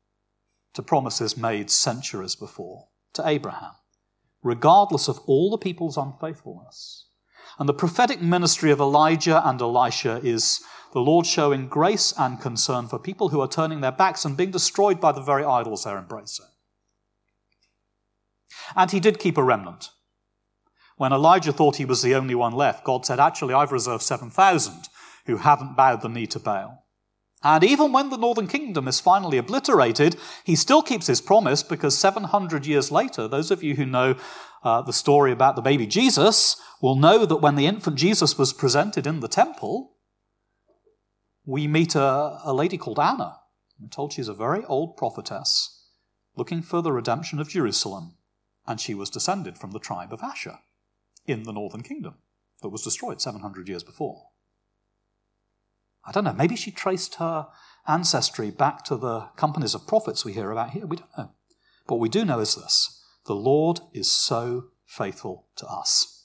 to 0.74 0.82
promises 0.82 1.38
made 1.38 1.70
centuries 1.70 2.36
before 2.36 2.88
to 3.14 3.28
Abraham, 3.28 3.72
regardless 4.46 5.08
of 5.08 5.20
all 5.26 5.50
the 5.50 5.58
people's 5.58 5.98
unfaithfulness. 5.98 7.08
And 7.58 7.68
the 7.68 7.74
prophetic 7.74 8.22
ministry 8.22 8.70
of 8.70 8.80
Elijah 8.80 9.42
and 9.44 9.60
Elisha 9.60 10.22
is 10.24 10.62
the 10.94 11.00
Lord 11.00 11.26
showing 11.26 11.68
grace 11.68 12.14
and 12.18 12.40
concern 12.40 12.88
for 12.88 13.00
people 13.00 13.30
who 13.30 13.42
are 13.42 13.48
turning 13.48 13.82
their 13.82 13.92
backs 13.92 14.24
and 14.24 14.38
being 14.38 14.52
destroyed 14.52 15.02
by 15.02 15.12
the 15.12 15.22
very 15.22 15.44
idols 15.44 15.84
they're 15.84 15.98
embracing. 15.98 16.46
And 18.76 18.92
he 18.92 19.00
did 19.00 19.18
keep 19.18 19.38
a 19.38 19.44
remnant. 19.44 19.90
When 20.96 21.12
Elijah 21.12 21.52
thought 21.52 21.78
he 21.78 21.86
was 21.86 22.04
the 22.04 22.14
only 22.14 22.36
one 22.36 22.54
left, 22.54 22.86
God 22.86 23.04
said, 23.04 23.20
Actually, 23.20 23.56
I've 23.56 23.72
reserved 23.72 24.04
7,000 24.04 24.90
who 25.26 25.38
haven't 25.38 25.76
bowed 25.76 26.04
the 26.04 26.08
knee 26.08 26.28
to 26.28 26.40
Baal. 26.40 26.85
And 27.46 27.64
even 27.64 27.92
when 27.92 28.10
the 28.10 28.18
northern 28.18 28.48
kingdom 28.48 28.88
is 28.88 29.00
finally 29.00 29.38
obliterated, 29.38 30.18
he 30.44 30.56
still 30.56 30.82
keeps 30.82 31.06
his 31.06 31.22
promise 31.22 31.62
because 31.62 31.96
700 31.96 32.66
years 32.66 32.92
later, 32.92 33.28
those 33.28 33.52
of 33.52 33.62
you 33.62 33.76
who 33.76 33.86
know 33.86 34.16
uh, 34.64 34.82
the 34.82 34.92
story 34.92 35.32
about 35.32 35.56
the 35.56 35.62
baby 35.62 35.86
Jesus 35.86 36.60
will 36.82 36.96
know 36.96 37.24
that 37.24 37.36
when 37.36 37.54
the 37.54 37.68
infant 37.68 37.98
Jesus 37.98 38.36
was 38.36 38.52
presented 38.52 39.06
in 39.06 39.20
the 39.20 39.28
temple, 39.28 39.92
we 41.46 41.68
meet 41.68 41.94
a, 41.94 42.40
a 42.44 42.52
lady 42.52 42.80
called 42.80 43.00
Anna. 43.00 43.36
We're 43.80 43.90
told 43.90 44.14
she's 44.14 44.28
a 44.28 44.34
very 44.34 44.66
old 44.66 44.98
prophetess 44.98 45.84
looking 46.36 46.64
for 46.64 46.82
the 46.82 46.92
redemption 46.92 47.40
of 47.40 47.50
Jerusalem, 47.50 48.16
and 48.66 48.82
she 48.82 48.96
was 48.96 49.12
descended 49.12 49.60
from 49.60 49.70
the 49.70 49.80
tribe 49.80 50.12
of 50.12 50.24
Asher 50.24 50.58
in 51.28 51.44
the 51.44 51.54
northern 51.54 51.84
kingdom 51.84 52.16
that 52.64 52.70
was 52.70 52.82
destroyed 52.82 53.22
700 53.22 53.70
years 53.70 53.84
before. 53.84 54.30
I 56.06 56.12
don't 56.12 56.24
know, 56.24 56.34
maybe 56.34 56.56
she 56.56 56.72
traced 56.72 57.16
her 57.16 57.48
ancestry 57.88 58.52
back 58.52 58.84
to 58.86 58.96
the 58.96 59.22
companies 59.36 59.74
of 59.74 59.88
prophets 59.88 60.24
we 60.24 60.34
hear 60.34 60.52
about 60.52 60.72
here. 60.72 60.86
We 60.86 60.98
don't 60.98 61.18
know. 61.18 61.32
But 61.88 61.96
what 61.96 62.02
we 62.02 62.10
do 62.10 62.26
know 62.26 62.40
is 62.40 62.56
this 62.56 63.04
the 63.26 63.36
Lord 63.36 63.80
is 63.94 64.12
so 64.12 64.66
faithful 64.86 65.48
to 65.56 65.66
us 65.68 66.24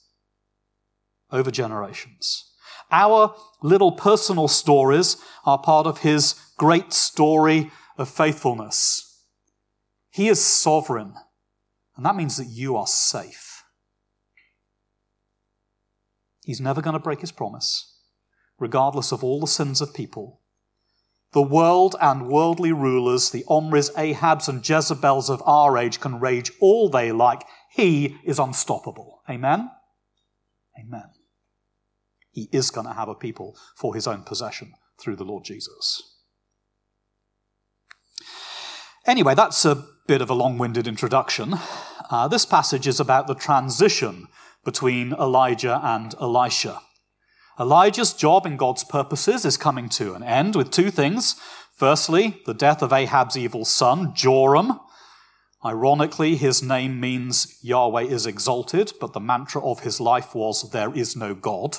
over 1.32 1.50
generations. 1.50 2.52
Our 2.90 3.34
little 3.62 3.92
personal 3.92 4.48
stories 4.48 5.16
are 5.44 5.58
part 5.58 5.86
of 5.86 5.98
his 5.98 6.34
great 6.56 6.92
story 6.92 7.70
of 7.96 8.08
faithfulness. 8.08 9.24
He 10.10 10.28
is 10.28 10.44
sovereign, 10.44 11.14
and 11.96 12.04
that 12.04 12.16
means 12.16 12.36
that 12.36 12.48
you 12.48 12.76
are 12.76 12.86
safe. 12.86 13.62
He's 16.44 16.60
never 16.60 16.82
going 16.82 16.94
to 16.94 17.00
break 17.00 17.20
his 17.20 17.32
promise 17.32 17.89
regardless 18.60 19.10
of 19.10 19.24
all 19.24 19.40
the 19.40 19.46
sins 19.48 19.80
of 19.80 19.92
people. 19.92 20.40
The 21.32 21.42
world 21.42 21.96
and 22.00 22.28
worldly 22.28 22.72
rulers, 22.72 23.30
the 23.30 23.44
Omris, 23.48 23.92
Ahabs, 23.94 24.48
and 24.48 24.68
Jezebels 24.68 25.30
of 25.30 25.42
our 25.46 25.78
age 25.78 26.00
can 26.00 26.20
rage 26.20 26.52
all 26.60 26.88
they 26.88 27.10
like. 27.10 27.42
He 27.72 28.18
is 28.24 28.38
unstoppable. 28.38 29.22
Amen? 29.28 29.70
Amen. 30.78 31.10
He 32.32 32.48
is 32.52 32.70
going 32.70 32.86
to 32.86 32.92
have 32.92 33.08
a 33.08 33.14
people 33.14 33.56
for 33.76 33.94
his 33.94 34.06
own 34.06 34.22
possession 34.22 34.74
through 35.00 35.16
the 35.16 35.24
Lord 35.24 35.44
Jesus. 35.44 36.16
Anyway, 39.06 39.34
that's 39.34 39.64
a 39.64 39.86
bit 40.06 40.20
of 40.20 40.30
a 40.30 40.34
long 40.34 40.58
winded 40.58 40.86
introduction. 40.86 41.54
Uh, 42.10 42.28
this 42.28 42.44
passage 42.44 42.86
is 42.86 43.00
about 43.00 43.28
the 43.28 43.34
transition 43.34 44.26
between 44.64 45.12
Elijah 45.12 45.80
and 45.82 46.14
Elisha. 46.20 46.80
Elijah's 47.60 48.14
job 48.14 48.46
in 48.46 48.56
God's 48.56 48.84
purposes 48.84 49.44
is 49.44 49.58
coming 49.58 49.90
to 49.90 50.14
an 50.14 50.22
end 50.22 50.56
with 50.56 50.70
two 50.70 50.90
things. 50.90 51.36
Firstly, 51.74 52.40
the 52.46 52.54
death 52.54 52.82
of 52.82 52.90
Ahab's 52.92 53.36
evil 53.36 53.66
son, 53.66 54.14
Joram. 54.14 54.80
Ironically, 55.62 56.36
his 56.36 56.62
name 56.62 56.98
means 56.98 57.58
Yahweh 57.62 58.04
is 58.04 58.24
exalted, 58.24 58.94
but 58.98 59.12
the 59.12 59.20
mantra 59.20 59.62
of 59.62 59.80
his 59.80 60.00
life 60.00 60.34
was, 60.34 60.70
There 60.70 60.94
is 60.94 61.14
no 61.14 61.34
God. 61.34 61.76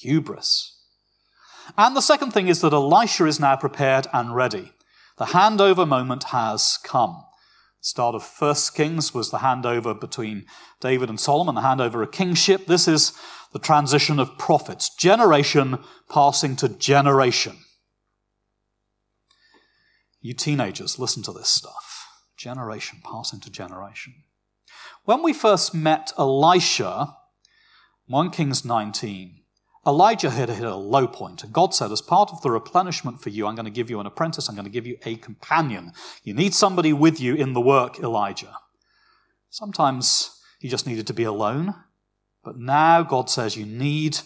Hubris. 0.00 0.78
And 1.76 1.94
the 1.94 2.00
second 2.00 2.32
thing 2.32 2.48
is 2.48 2.62
that 2.62 2.72
Elisha 2.72 3.26
is 3.26 3.38
now 3.38 3.56
prepared 3.56 4.06
and 4.14 4.34
ready. 4.34 4.72
The 5.18 5.26
handover 5.26 5.86
moment 5.86 6.24
has 6.24 6.78
come. 6.82 7.24
The 7.80 7.86
start 7.86 8.14
of 8.14 8.22
First 8.22 8.74
Kings 8.74 9.12
was 9.12 9.30
the 9.30 9.38
handover 9.38 9.98
between 9.98 10.46
David 10.80 11.10
and 11.10 11.20
Solomon, 11.20 11.54
the 11.54 11.60
handover 11.60 12.02
of 12.02 12.12
kingship. 12.12 12.66
This 12.66 12.88
is 12.88 13.12
the 13.52 13.58
transition 13.58 14.18
of 14.18 14.38
prophets, 14.38 14.94
generation 14.94 15.78
passing 16.08 16.56
to 16.56 16.68
generation. 16.68 17.58
You 20.20 20.34
teenagers, 20.34 20.98
listen 20.98 21.22
to 21.24 21.32
this 21.32 21.48
stuff. 21.48 22.06
Generation 22.36 23.00
passing 23.04 23.40
to 23.40 23.50
generation. 23.50 24.14
When 25.04 25.22
we 25.22 25.32
first 25.32 25.74
met 25.74 26.12
Elisha, 26.16 27.16
1 28.06 28.30
Kings 28.30 28.64
19, 28.64 29.42
Elijah 29.84 30.30
had 30.30 30.48
hit 30.48 30.64
a 30.64 30.76
low 30.76 31.08
point, 31.08 31.42
and 31.42 31.52
God 31.52 31.74
said, 31.74 31.90
As 31.90 32.00
part 32.00 32.30
of 32.30 32.40
the 32.42 32.52
replenishment 32.52 33.20
for 33.20 33.30
you, 33.30 33.46
I'm 33.46 33.56
going 33.56 33.64
to 33.64 33.70
give 33.70 33.90
you 33.90 33.98
an 33.98 34.06
apprentice, 34.06 34.48
I'm 34.48 34.54
going 34.54 34.64
to 34.64 34.70
give 34.70 34.86
you 34.86 34.96
a 35.04 35.16
companion. 35.16 35.92
You 36.22 36.34
need 36.34 36.54
somebody 36.54 36.92
with 36.92 37.20
you 37.20 37.34
in 37.34 37.52
the 37.52 37.60
work, 37.60 37.98
Elijah. 37.98 38.54
Sometimes 39.50 40.40
you 40.60 40.70
just 40.70 40.86
needed 40.86 41.08
to 41.08 41.12
be 41.12 41.24
alone. 41.24 41.74
But 42.44 42.58
now 42.58 43.02
God 43.02 43.30
says 43.30 43.56
you 43.56 43.66
need, 43.66 44.18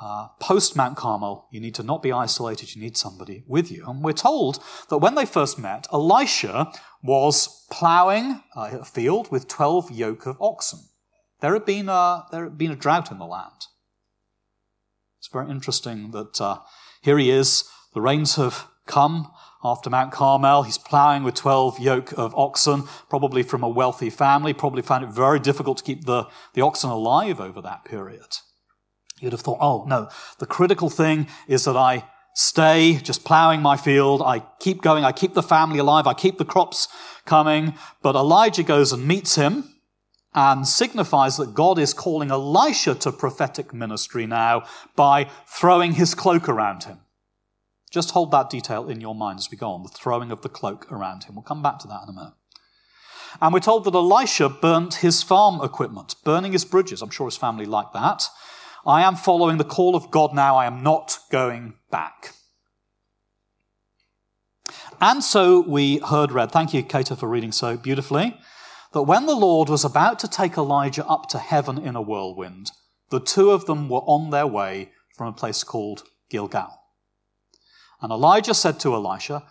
uh, 0.00 0.28
post 0.40 0.76
Mount 0.76 0.96
Carmel, 0.96 1.48
you 1.50 1.60
need 1.60 1.74
to 1.74 1.82
not 1.82 2.02
be 2.02 2.12
isolated, 2.12 2.74
you 2.74 2.80
need 2.80 2.96
somebody 2.96 3.42
with 3.46 3.70
you. 3.70 3.84
And 3.86 4.02
we're 4.02 4.12
told 4.12 4.62
that 4.90 4.98
when 4.98 5.14
they 5.14 5.26
first 5.26 5.58
met, 5.58 5.86
Elisha 5.92 6.72
was 7.02 7.66
plowing 7.70 8.42
a 8.54 8.84
field 8.84 9.30
with 9.30 9.48
12 9.48 9.90
yoke 9.90 10.26
of 10.26 10.40
oxen. 10.40 10.80
There 11.40 11.52
had 11.52 11.64
been 11.64 11.88
a, 11.88 12.24
there 12.30 12.44
had 12.44 12.58
been 12.58 12.72
a 12.72 12.76
drought 12.76 13.10
in 13.10 13.18
the 13.18 13.26
land. 13.26 13.66
It's 15.18 15.28
very 15.32 15.50
interesting 15.50 16.12
that 16.12 16.40
uh, 16.40 16.58
here 17.02 17.18
he 17.18 17.30
is, 17.30 17.64
the 17.94 18.00
rains 18.00 18.36
have 18.36 18.68
come, 18.86 19.30
after 19.62 19.90
Mount 19.90 20.12
Carmel. 20.12 20.62
He's 20.62 20.78
plowing 20.78 21.22
with 21.22 21.34
12 21.34 21.78
yoke 21.78 22.12
of 22.16 22.34
oxen, 22.34 22.84
probably 23.08 23.42
from 23.42 23.62
a 23.62 23.68
wealthy 23.68 24.10
family, 24.10 24.52
probably 24.52 24.82
found 24.82 25.04
it 25.04 25.10
very 25.10 25.38
difficult 25.38 25.78
to 25.78 25.84
keep 25.84 26.04
the, 26.04 26.26
the 26.54 26.62
oxen 26.62 26.90
alive 26.90 27.40
over 27.40 27.60
that 27.62 27.84
period. 27.84 28.36
You'd 29.20 29.32
have 29.32 29.40
thought, 29.40 29.58
oh 29.60 29.84
no, 29.86 30.08
the 30.38 30.46
critical 30.46 30.90
thing 30.90 31.26
is 31.48 31.64
that 31.64 31.76
I 31.76 32.04
stay 32.34 32.94
just 33.02 33.24
plowing 33.24 33.60
my 33.60 33.76
field. 33.76 34.22
I 34.22 34.40
keep 34.60 34.80
going. 34.80 35.04
I 35.04 35.12
keep 35.12 35.34
the 35.34 35.42
family 35.42 35.80
alive. 35.80 36.06
I 36.06 36.14
keep 36.14 36.38
the 36.38 36.44
crops 36.44 36.86
coming. 37.24 37.74
But 38.00 38.14
Elijah 38.14 38.62
goes 38.62 38.92
and 38.92 39.06
meets 39.06 39.34
him 39.34 39.64
and 40.34 40.68
signifies 40.68 41.36
that 41.38 41.54
God 41.54 41.80
is 41.80 41.92
calling 41.92 42.30
Elisha 42.30 42.94
to 42.96 43.10
prophetic 43.10 43.74
ministry 43.74 44.24
now 44.24 44.62
by 44.94 45.28
throwing 45.48 45.92
his 45.92 46.14
cloak 46.14 46.48
around 46.48 46.84
him. 46.84 47.00
Just 47.90 48.10
hold 48.10 48.30
that 48.32 48.50
detail 48.50 48.88
in 48.88 49.00
your 49.00 49.14
mind 49.14 49.38
as 49.38 49.50
we 49.50 49.56
go 49.56 49.70
on, 49.70 49.82
the 49.82 49.88
throwing 49.88 50.30
of 50.30 50.42
the 50.42 50.48
cloak 50.48 50.90
around 50.92 51.24
him. 51.24 51.34
We'll 51.34 51.42
come 51.42 51.62
back 51.62 51.78
to 51.80 51.88
that 51.88 52.02
in 52.02 52.10
a 52.10 52.12
minute. 52.12 52.34
And 53.40 53.52
we're 53.52 53.60
told 53.60 53.84
that 53.84 53.94
Elisha 53.94 54.48
burnt 54.48 54.94
his 54.94 55.22
farm 55.22 55.60
equipment, 55.62 56.14
burning 56.24 56.52
his 56.52 56.64
bridges. 56.64 57.02
I'm 57.02 57.10
sure 57.10 57.26
his 57.26 57.36
family 57.36 57.66
liked 57.66 57.92
that. 57.94 58.24
I 58.86 59.02
am 59.02 59.16
following 59.16 59.58
the 59.58 59.64
call 59.64 59.94
of 59.94 60.10
God 60.10 60.34
now. 60.34 60.56
I 60.56 60.66
am 60.66 60.82
not 60.82 61.18
going 61.30 61.74
back. 61.90 62.34
And 65.00 65.22
so 65.22 65.60
we 65.60 65.98
heard 65.98 66.32
read. 66.32 66.50
Thank 66.50 66.74
you, 66.74 66.82
Cato, 66.82 67.14
for 67.14 67.28
reading 67.28 67.52
so 67.52 67.76
beautifully. 67.76 68.38
that 68.92 69.02
when 69.02 69.26
the 69.26 69.36
Lord 69.36 69.68
was 69.68 69.84
about 69.84 70.18
to 70.20 70.28
take 70.28 70.56
Elijah 70.56 71.06
up 71.06 71.28
to 71.28 71.38
heaven 71.38 71.78
in 71.78 71.94
a 71.94 72.02
whirlwind, 72.02 72.70
the 73.10 73.20
two 73.20 73.50
of 73.50 73.66
them 73.66 73.88
were 73.88 74.00
on 74.00 74.30
their 74.30 74.46
way 74.46 74.92
from 75.14 75.28
a 75.28 75.32
place 75.32 75.62
called 75.62 76.04
Gilgal. 76.30 76.77
And 78.00 78.12
Elijah 78.12 78.54
said 78.54 78.78
to 78.80 78.94
Elisha, 78.94 79.44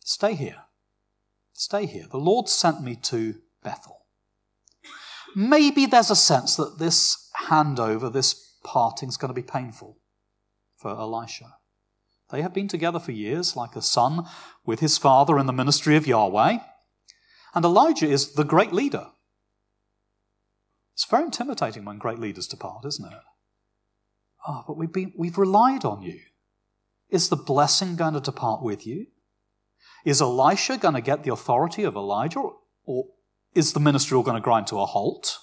Stay 0.00 0.34
here. 0.34 0.62
Stay 1.52 1.86
here. 1.86 2.06
The 2.10 2.18
Lord 2.18 2.48
sent 2.48 2.82
me 2.82 2.96
to 2.96 3.36
Bethel. 3.62 4.04
Maybe 5.34 5.86
there's 5.86 6.10
a 6.10 6.16
sense 6.16 6.56
that 6.56 6.78
this 6.78 7.30
handover, 7.48 8.12
this 8.12 8.56
parting, 8.62 9.08
is 9.08 9.16
going 9.16 9.30
to 9.34 9.40
be 9.40 9.46
painful 9.46 9.98
for 10.76 10.90
Elisha. 10.90 11.56
They 12.30 12.42
have 12.42 12.52
been 12.52 12.68
together 12.68 12.98
for 12.98 13.12
years, 13.12 13.56
like 13.56 13.76
a 13.76 13.82
son 13.82 14.26
with 14.64 14.80
his 14.80 14.98
father 14.98 15.38
in 15.38 15.46
the 15.46 15.52
ministry 15.52 15.96
of 15.96 16.06
Yahweh. 16.06 16.58
And 17.54 17.64
Elijah 17.64 18.08
is 18.08 18.34
the 18.34 18.44
great 18.44 18.72
leader. 18.72 19.08
It's 20.94 21.04
very 21.04 21.24
intimidating 21.24 21.84
when 21.84 21.98
great 21.98 22.18
leaders 22.18 22.46
depart, 22.46 22.84
isn't 22.84 23.12
it? 23.12 23.18
Oh, 24.46 24.64
but 24.66 24.76
we've, 24.76 24.92
been, 24.92 25.12
we've 25.16 25.38
relied 25.38 25.84
on 25.84 26.02
you. 26.02 26.20
Is 27.14 27.28
the 27.28 27.36
blessing 27.36 27.94
going 27.94 28.14
to 28.14 28.20
depart 28.20 28.60
with 28.60 28.88
you? 28.88 29.06
Is 30.04 30.20
Elisha 30.20 30.76
going 30.78 30.96
to 30.96 31.00
get 31.00 31.22
the 31.22 31.32
authority 31.32 31.84
of 31.84 31.94
Elijah? 31.94 32.50
Or 32.86 33.04
is 33.54 33.72
the 33.72 33.78
ministry 33.78 34.16
all 34.16 34.24
going 34.24 34.34
to 34.34 34.40
grind 34.40 34.66
to 34.66 34.80
a 34.80 34.84
halt 34.84 35.38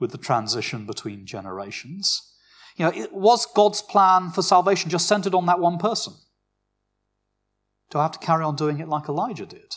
with 0.00 0.10
the 0.10 0.18
transition 0.18 0.84
between 0.84 1.24
generations? 1.24 2.34
You 2.74 2.86
know, 2.86 2.92
it, 2.92 3.12
was 3.12 3.46
God's 3.46 3.82
plan 3.82 4.32
for 4.32 4.42
salvation 4.42 4.90
just 4.90 5.06
centered 5.06 5.32
on 5.32 5.46
that 5.46 5.60
one 5.60 5.78
person? 5.78 6.14
Do 7.90 8.00
I 8.00 8.02
have 8.02 8.18
to 8.18 8.18
carry 8.18 8.42
on 8.42 8.56
doing 8.56 8.80
it 8.80 8.88
like 8.88 9.08
Elijah 9.08 9.46
did? 9.46 9.76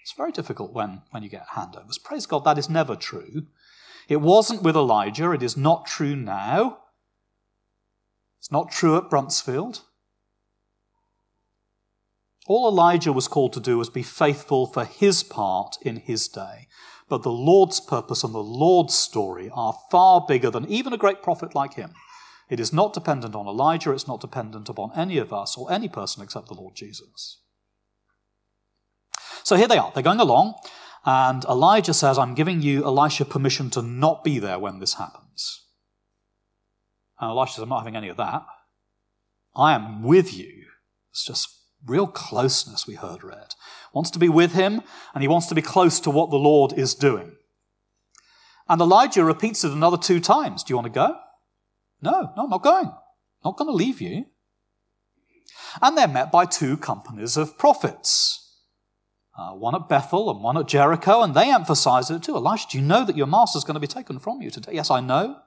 It's 0.00 0.14
very 0.16 0.30
difficult 0.30 0.72
when, 0.72 1.02
when 1.10 1.24
you 1.24 1.28
get 1.28 1.48
handovers. 1.56 2.00
Praise 2.00 2.26
God, 2.26 2.44
that 2.44 2.56
is 2.56 2.70
never 2.70 2.94
true. 2.94 3.48
It 4.08 4.20
wasn't 4.20 4.62
with 4.62 4.76
Elijah. 4.76 5.32
It 5.32 5.42
is 5.42 5.56
not 5.56 5.86
true 5.86 6.14
now. 6.14 6.78
It's 8.38 8.52
not 8.52 8.70
true 8.70 8.96
at 8.96 9.10
Bruntsfield. 9.10 9.80
All 12.46 12.68
Elijah 12.68 13.12
was 13.12 13.28
called 13.28 13.52
to 13.52 13.60
do 13.60 13.78
was 13.78 13.90
be 13.90 14.02
faithful 14.02 14.66
for 14.66 14.84
his 14.84 15.22
part 15.22 15.76
in 15.82 15.96
his 15.96 16.26
day. 16.28 16.68
But 17.08 17.22
the 17.22 17.30
Lord's 17.30 17.80
purpose 17.80 18.24
and 18.24 18.34
the 18.34 18.38
Lord's 18.38 18.94
story 18.94 19.50
are 19.52 19.78
far 19.90 20.24
bigger 20.26 20.50
than 20.50 20.68
even 20.68 20.92
a 20.92 20.98
great 20.98 21.22
prophet 21.22 21.54
like 21.54 21.74
him. 21.74 21.92
It 22.48 22.60
is 22.60 22.72
not 22.72 22.92
dependent 22.92 23.34
on 23.34 23.46
Elijah, 23.46 23.92
it's 23.92 24.08
not 24.08 24.20
dependent 24.20 24.68
upon 24.68 24.92
any 24.96 25.18
of 25.18 25.32
us 25.32 25.56
or 25.56 25.70
any 25.70 25.88
person 25.88 26.22
except 26.22 26.48
the 26.48 26.54
Lord 26.54 26.74
Jesus. 26.74 27.38
So 29.44 29.56
here 29.56 29.68
they 29.68 29.78
are, 29.78 29.90
they're 29.94 30.02
going 30.02 30.20
along, 30.20 30.54
and 31.04 31.44
Elijah 31.44 31.94
says, 31.94 32.18
I'm 32.18 32.34
giving 32.34 32.60
you, 32.60 32.84
Elisha, 32.84 33.24
permission 33.24 33.70
to 33.70 33.82
not 33.82 34.22
be 34.22 34.38
there 34.38 34.58
when 34.58 34.80
this 34.80 34.94
happens. 34.94 35.64
And 37.18 37.30
Elisha 37.30 37.54
says, 37.54 37.62
I'm 37.62 37.68
not 37.68 37.80
having 37.80 37.96
any 37.96 38.08
of 38.08 38.16
that. 38.18 38.44
I 39.56 39.74
am 39.74 40.02
with 40.02 40.34
you. 40.34 40.66
It's 41.10 41.24
just 41.24 41.59
real 41.86 42.06
closeness 42.06 42.86
we 42.86 42.94
heard 42.94 43.24
read. 43.24 43.54
Wants 43.92 44.10
to 44.10 44.18
be 44.18 44.28
with 44.28 44.52
him, 44.52 44.82
and 45.14 45.22
he 45.22 45.28
wants 45.28 45.46
to 45.46 45.54
be 45.54 45.62
close 45.62 46.00
to 46.00 46.10
what 46.10 46.30
the 46.30 46.36
Lord 46.36 46.72
is 46.72 46.94
doing. 46.94 47.32
And 48.68 48.80
Elijah 48.80 49.24
repeats 49.24 49.64
it 49.64 49.72
another 49.72 49.96
two 49.96 50.20
times. 50.20 50.62
Do 50.62 50.72
you 50.72 50.76
want 50.76 50.86
to 50.86 50.92
go? 50.92 51.16
No, 52.00 52.32
no, 52.36 52.44
I'm 52.44 52.50
not 52.50 52.62
going. 52.62 52.92
Not 53.44 53.56
going 53.56 53.68
to 53.68 53.74
leave 53.74 54.00
you. 54.00 54.26
And 55.82 55.96
they're 55.96 56.08
met 56.08 56.30
by 56.30 56.46
two 56.46 56.76
companies 56.76 57.36
of 57.36 57.58
prophets. 57.58 58.36
Uh, 59.36 59.52
one 59.52 59.74
at 59.74 59.88
Bethel 59.88 60.30
and 60.30 60.42
one 60.42 60.56
at 60.56 60.68
Jericho, 60.68 61.22
and 61.22 61.34
they 61.34 61.52
emphasize 61.52 62.10
it 62.10 62.22
too. 62.22 62.36
Elijah, 62.36 62.66
do 62.70 62.78
you 62.78 62.84
know 62.84 63.04
that 63.04 63.16
your 63.16 63.26
master's 63.26 63.64
going 63.64 63.74
to 63.74 63.80
be 63.80 63.86
taken 63.86 64.18
from 64.18 64.42
you 64.42 64.50
today? 64.50 64.72
Yes, 64.74 64.90
I 64.90 65.00
know. 65.00 65.38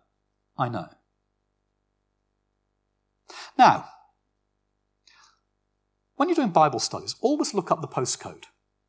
I 0.58 0.70
know. 0.70 0.88
Now, 3.58 3.88
when 6.16 6.30
you're 6.30 6.36
doing 6.36 6.50
Bible 6.50 6.80
studies, 6.80 7.16
always 7.22 7.54
look 7.54 7.72
up 7.72 7.82
the 7.82 7.88
postcode, 7.88 8.46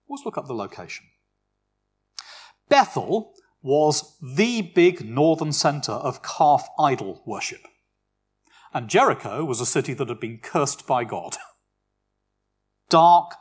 always 0.08 0.24
look 0.24 0.36
up 0.36 0.46
the 0.46 0.54
location. 0.54 1.06
Bethel 2.68 3.34
was 3.62 4.16
the 4.20 4.62
big 4.62 5.04
northern 5.04 5.52
center 5.52 5.92
of 5.92 6.22
calf 6.22 6.68
idol 6.78 7.22
worship. 7.24 7.62
And 8.74 8.88
Jericho 8.88 9.44
was 9.44 9.60
a 9.60 9.66
city 9.66 9.94
that 9.94 10.08
had 10.08 10.20
been 10.20 10.38
cursed 10.38 10.86
by 10.86 11.04
God. 11.04 11.36
Dark, 12.88 13.32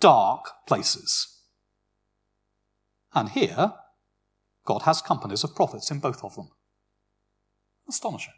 dark 0.00 0.66
places. 0.66 1.40
And 3.12 3.28
here, 3.30 3.74
God 4.64 4.82
has 4.82 5.02
companies 5.02 5.44
of 5.44 5.54
prophets 5.54 5.90
in 5.90 5.98
both 5.98 6.24
of 6.24 6.36
them. 6.36 6.50
Astonishing. 7.88 8.34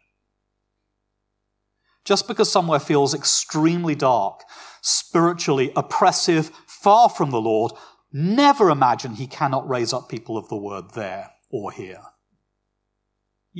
Just 2.05 2.27
because 2.27 2.51
somewhere 2.51 2.79
feels 2.79 3.13
extremely 3.13 3.95
dark, 3.95 4.41
spiritually 4.81 5.71
oppressive, 5.75 6.49
far 6.67 7.09
from 7.09 7.31
the 7.31 7.41
Lord, 7.41 7.71
never 8.11 8.69
imagine 8.69 9.15
he 9.15 9.27
cannot 9.27 9.67
raise 9.67 9.93
up 9.93 10.09
people 10.09 10.37
of 10.37 10.49
the 10.49 10.57
word 10.57 10.91
there 10.95 11.31
or 11.49 11.71
here. 11.71 12.01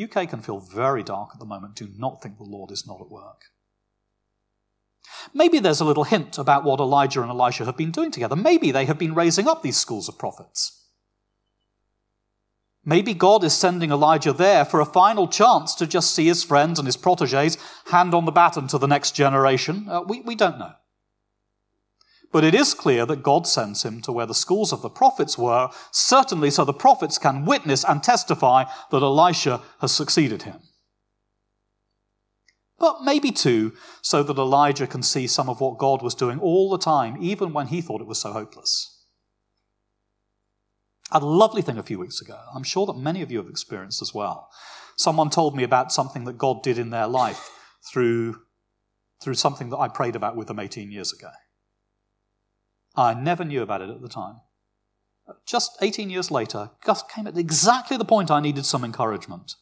UK 0.02 0.30
can 0.30 0.42
feel 0.42 0.60
very 0.60 1.04
dark 1.04 1.30
at 1.34 1.40
the 1.40 1.46
moment. 1.46 1.76
Do 1.76 1.88
not 1.96 2.22
think 2.22 2.38
the 2.38 2.44
Lord 2.44 2.72
is 2.72 2.86
not 2.88 3.00
at 3.00 3.10
work. 3.10 3.44
Maybe 5.34 5.60
there's 5.60 5.80
a 5.80 5.86
little 5.86 6.04
hint 6.04 6.38
about 6.38 6.64
what 6.64 6.80
Elijah 6.80 7.22
and 7.22 7.30
Elisha 7.30 7.66
have 7.66 7.78
been 7.78 7.92
doing 7.92 8.12
together. 8.12 8.36
Maybe 8.36 8.72
they 8.72 8.86
have 8.86 8.98
been 8.98 9.14
raising 9.14 9.48
up 9.48 9.62
these 9.62 9.78
schools 9.78 10.10
of 10.10 10.18
prophets. 10.18 10.83
Maybe 12.86 13.14
God 13.14 13.44
is 13.44 13.54
sending 13.54 13.92
Elijah 13.92 14.34
there 14.34 14.66
for 14.66 14.82
a 14.82 14.86
final 14.86 15.28
chance 15.28 15.74
to 15.76 15.88
just 15.88 16.14
see 16.14 16.26
his 16.26 16.44
friends 16.44 16.80
and 16.80 16.86
his 16.86 16.98
proteges 16.98 17.58
hand 17.92 18.14
on 18.14 18.26
the 18.26 18.32
baton 18.32 18.68
to 18.68 18.78
the 18.78 18.88
next 18.88 19.12
generation. 19.16 19.88
Uh, 19.90 20.02
we, 20.02 20.20
we 20.22 20.36
don't 20.36 20.60
know. 20.60 20.74
But 22.34 22.44
it 22.44 22.56
is 22.56 22.74
clear 22.74 23.06
that 23.06 23.24
God 23.24 23.48
sends 23.48 23.84
him 23.84 24.02
to 24.02 24.12
where 24.12 24.26
the 24.26 24.34
schools 24.34 24.74
of 24.74 24.82
the 24.82 24.90
prophets 24.90 25.38
were, 25.38 25.70
certainly 25.92 26.50
so 26.50 26.66
the 26.66 26.74
prophets 26.74 27.18
can 27.18 27.46
witness 27.46 27.86
and 27.86 28.04
testify 28.04 28.66
that 28.92 29.04
Elisha 29.04 29.62
has 29.80 29.92
succeeded 29.92 30.42
him. 30.42 30.60
But 32.80 33.04
maybe 33.04 33.32
too, 33.32 33.74
so 34.02 34.24
that 34.24 34.38
Elijah 34.38 34.88
can 34.88 35.04
see 35.04 35.28
some 35.28 35.48
of 35.48 35.62
what 35.62 35.78
God 35.78 36.02
was 36.02 36.16
doing 36.16 36.40
all 36.40 36.70
the 36.70 36.78
time, 36.78 37.16
even 37.22 37.54
when 37.54 37.68
he 37.68 37.82
thought 37.82 38.02
it 38.02 38.08
was 38.08 38.20
so 38.20 38.34
hopeless. 38.34 38.93
A 41.14 41.20
lovely 41.20 41.62
thing 41.62 41.78
a 41.78 41.84
few 41.84 42.00
weeks 42.00 42.22
ago. 42.22 42.40
I'm 42.56 42.64
sure 42.64 42.88
that 42.88 42.98
many 42.98 43.22
of 43.22 43.32
you 43.32 43.38
have 43.38 43.48
experienced 43.48 44.02
as 44.02 44.14
well. 44.14 44.50
Someone 44.98 45.30
told 45.30 45.56
me 45.56 45.64
about 45.64 45.92
something 45.92 46.24
that 46.26 46.40
God 46.40 46.64
did 46.64 46.80
in 46.80 46.90
their 46.90 47.08
life 47.08 47.52
through, 47.92 48.42
through 49.22 49.36
something 49.36 49.70
that 49.70 49.78
I 49.78 49.88
prayed 49.88 50.16
about 50.16 50.36
with 50.36 50.48
them 50.48 50.60
18 50.60 50.92
years 50.92 51.14
ago. 51.14 51.30
I 52.96 53.14
never 53.14 53.46
knew 53.46 53.62
about 53.62 53.82
it 53.82 53.90
at 53.90 54.02
the 54.02 54.10
time. 54.10 54.42
Just 55.46 55.78
18 55.82 56.10
years 56.10 56.32
later, 56.32 56.72
Gus 56.84 57.04
came 57.04 57.28
at 57.28 57.38
exactly 57.38 57.96
the 57.96 58.06
point 58.06 58.32
I 58.32 58.42
needed 58.42 58.66
some 58.66 58.84
encouragement. 58.84 59.54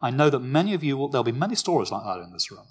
I 0.00 0.10
know 0.10 0.30
that 0.30 0.40
many 0.40 0.74
of 0.74 0.84
you 0.84 0.96
will, 0.96 1.08
there'll 1.08 1.24
be 1.24 1.32
many 1.32 1.54
stories 1.54 1.90
like 1.90 2.04
that 2.04 2.22
in 2.22 2.32
this 2.32 2.50
room. 2.50 2.68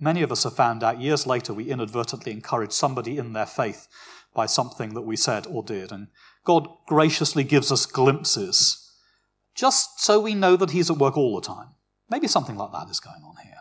Many 0.00 0.22
of 0.22 0.32
us 0.32 0.44
have 0.44 0.56
found 0.56 0.82
out 0.82 1.00
years 1.00 1.26
later 1.26 1.52
we 1.52 1.70
inadvertently 1.70 2.32
encouraged 2.32 2.72
somebody 2.72 3.18
in 3.18 3.32
their 3.32 3.46
faith 3.46 3.88
by 4.34 4.46
something 4.46 4.94
that 4.94 5.02
we 5.02 5.16
said 5.16 5.46
or 5.48 5.62
did. 5.62 5.90
And 5.90 6.08
God 6.48 6.66
graciously 6.86 7.44
gives 7.44 7.70
us 7.70 7.84
glimpses 7.84 8.90
just 9.54 10.00
so 10.00 10.18
we 10.18 10.34
know 10.34 10.56
that 10.56 10.70
He's 10.70 10.90
at 10.90 10.96
work 10.96 11.14
all 11.14 11.38
the 11.38 11.46
time. 11.46 11.74
Maybe 12.08 12.26
something 12.26 12.56
like 12.56 12.72
that 12.72 12.88
is 12.88 13.00
going 13.00 13.22
on 13.22 13.34
here. 13.44 13.60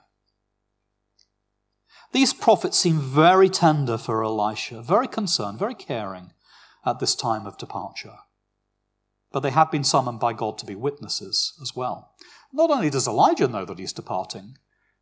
These 2.13 2.33
prophets 2.33 2.79
seem 2.79 3.01
very 3.01 3.49
tender 3.49 3.97
for 3.97 4.23
Elisha, 4.23 4.81
very 4.81 5.09
concerned, 5.09 5.59
very 5.59 5.75
caring 5.75 6.31
at 6.85 6.99
this 6.99 7.13
time 7.13 7.45
of 7.45 7.57
departure. 7.57 8.19
But 9.33 9.41
they 9.41 9.51
have 9.51 9.69
been 9.69 9.83
summoned 9.83 10.21
by 10.21 10.31
God 10.31 10.57
to 10.59 10.65
be 10.65 10.73
witnesses 10.73 11.59
as 11.61 11.75
well. 11.75 12.13
Not 12.53 12.69
only 12.69 12.89
does 12.89 13.05
Elijah 13.05 13.49
know 13.49 13.65
that 13.65 13.79
he's 13.79 13.91
departing, 13.91 14.57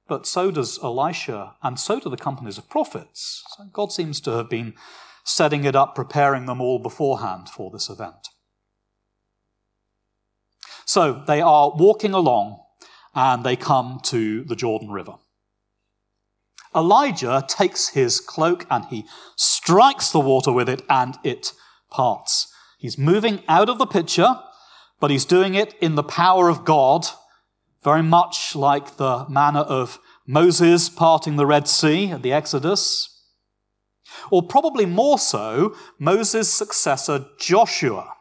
but 0.08 0.26
so 0.26 0.50
does 0.50 0.80
Elisha, 0.82 1.54
and 1.62 1.80
so 1.80 2.00
do 2.00 2.10
the 2.10 2.18
companies 2.18 2.58
of 2.58 2.68
prophets. 2.68 3.44
So 3.56 3.66
God 3.72 3.92
seems 3.92 4.20
to 4.22 4.32
have 4.32 4.50
been 4.50 4.74
setting 5.26 5.66
it 5.66 5.76
up, 5.76 5.96
preparing 5.96 6.46
them 6.46 6.62
all 6.62 6.80
beforehand 6.80 7.50
for 7.50 7.72
this 7.72 7.90
event. 7.90 8.30
So 10.86 11.24
they 11.28 11.42
are 11.42 11.74
walking 11.76 12.14
along 12.14 12.60
and 13.16 13.44
they 13.44 13.56
come 13.56 14.00
to 14.04 14.44
the 14.44 14.56
Jordan 14.56 14.92
River. 14.92 15.16
Elijah 16.76 17.44
takes 17.48 17.90
his 17.90 18.20
cloak 18.20 18.68
and 18.70 18.86
he 18.86 19.06
strikes 19.36 20.12
the 20.12 20.20
water 20.20 20.52
with 20.52 20.70
it 20.70 20.84
and 20.90 21.18
it 21.24 21.54
parts. 21.90 22.54
He's 22.78 22.98
moving 22.98 23.42
out 23.48 23.68
of 23.68 23.80
the 23.80 23.88
picture, 23.88 24.40
but 25.00 25.10
he's 25.10 25.26
doing 25.26 25.56
it 25.56 25.74
in 25.82 25.96
the 25.96 26.04
power 26.04 26.50
of 26.50 26.66
God, 26.66 27.08
very 27.84 28.04
much 28.04 28.56
like 28.56 28.98
the 28.98 29.26
manner 29.28 29.62
of 29.62 30.00
Moses 30.28 30.88
parting 30.90 31.38
the 31.38 31.46
Red 31.48 31.68
Sea 31.68 32.12
at 32.12 32.22
the 32.22 32.34
Exodus 32.34 33.15
or 34.32 34.44
probably 34.44 34.86
more 34.86 35.20
so, 35.20 35.76
Moses' 36.00 36.54
successor 36.54 37.26
Joshua 37.40 38.14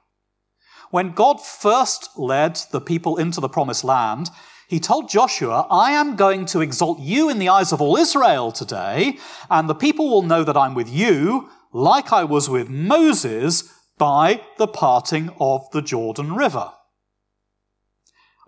When 0.91 1.13
God 1.13 1.41
first 1.41 2.11
led 2.17 2.59
the 2.71 2.81
people 2.81 3.17
into 3.17 3.41
the 3.41 3.49
promised 3.49 3.85
land, 3.85 4.31
he 4.69 4.81
told 4.81 5.09
Joshua, 5.09 5.67
I 5.71 5.93
am 5.93 6.17
going 6.17 6.47
to 6.47 6.61
exalt 6.61 7.01
you 7.01 7.29
in 7.29 7.39
the 7.39 7.49
eyes 7.49 7.73
of 7.73 7.81
all 7.81 7.97
Israel 7.97 8.53
today, 8.53 9.19
and 9.51 9.69
the 9.69 9.75
people 9.75 10.09
will 10.09 10.23
know 10.23 10.45
that 10.45 10.57
I'm 10.57 10.75
with 10.75 10.89
you, 10.89 11.51
like 11.73 12.13
I 12.13 12.25
was 12.25 12.49
with 12.49 12.69
Moses, 12.69 13.71
by 13.99 14.41
the 14.59 14.67
parting 14.67 15.31
of 15.39 15.71
the 15.73 15.83
Jordan 15.83 16.35
River. 16.35 16.73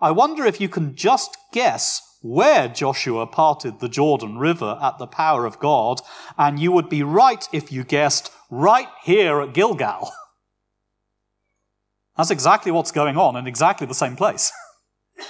I 0.01 0.11
wonder 0.11 0.45
if 0.45 0.61
you 0.61 0.69
can 0.69 0.95
just 0.95 1.37
guess 1.51 2.01
where 2.21 2.67
Joshua 2.67 3.27
parted 3.27 3.79
the 3.79 3.89
Jordan 3.89 4.37
River 4.37 4.77
at 4.81 4.97
the 4.97 5.07
power 5.07 5.45
of 5.45 5.59
God, 5.59 6.01
and 6.37 6.59
you 6.59 6.71
would 6.71 6.89
be 6.89 7.03
right 7.03 7.47
if 7.51 7.71
you 7.71 7.83
guessed 7.83 8.31
right 8.49 8.87
here 9.03 9.41
at 9.41 9.53
Gilgal. 9.53 10.11
That's 12.17 12.31
exactly 12.31 12.71
what's 12.71 12.91
going 12.91 13.17
on 13.17 13.35
in 13.35 13.45
exactly 13.45 13.85
the 13.85 13.93
same 13.93 14.15
place. 14.15 14.51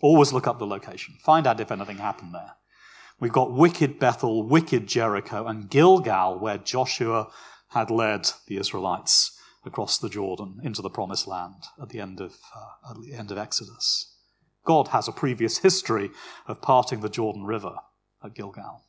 Always 0.00 0.32
look 0.32 0.46
up 0.46 0.58
the 0.58 0.66
location. 0.66 1.16
Find 1.20 1.46
out 1.46 1.60
if 1.60 1.70
anything 1.70 1.98
happened 1.98 2.34
there. 2.34 2.54
We've 3.20 3.30
got 3.30 3.52
wicked 3.52 3.98
Bethel, 3.98 4.42
wicked 4.42 4.86
Jericho, 4.86 5.46
and 5.46 5.68
Gilgal, 5.68 6.38
where 6.38 6.56
Joshua 6.56 7.28
had 7.68 7.90
led 7.90 8.30
the 8.46 8.56
Israelites 8.56 9.38
across 9.66 9.98
the 9.98 10.08
Jordan 10.08 10.58
into 10.62 10.80
the 10.80 10.88
promised 10.88 11.26
land 11.26 11.64
at 11.80 11.90
the 11.90 12.00
end 12.00 12.18
of, 12.18 12.38
uh, 12.56 12.90
at 12.90 12.96
the 13.02 13.12
end 13.12 13.30
of 13.30 13.36
Exodus. 13.36 14.16
God 14.64 14.88
has 14.88 15.08
a 15.08 15.12
previous 15.12 15.58
history 15.58 16.10
of 16.46 16.62
parting 16.62 17.00
the 17.00 17.08
Jordan 17.08 17.44
River 17.44 17.76
at 18.22 18.34
Gilgal. 18.34 18.84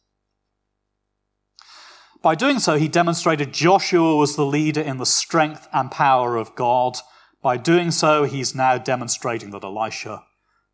By 2.21 2.35
doing 2.35 2.59
so, 2.59 2.77
he 2.77 2.87
demonstrated 2.87 3.51
Joshua 3.51 4.15
was 4.15 4.35
the 4.35 4.45
leader 4.45 4.81
in 4.81 4.97
the 4.97 5.05
strength 5.05 5.67
and 5.73 5.89
power 5.89 6.35
of 6.35 6.55
God. 6.55 6.97
By 7.41 7.57
doing 7.57 7.89
so, 7.89 8.25
he's 8.25 8.53
now 8.53 8.77
demonstrating 8.77 9.49
that 9.51 9.63
Elisha 9.63 10.23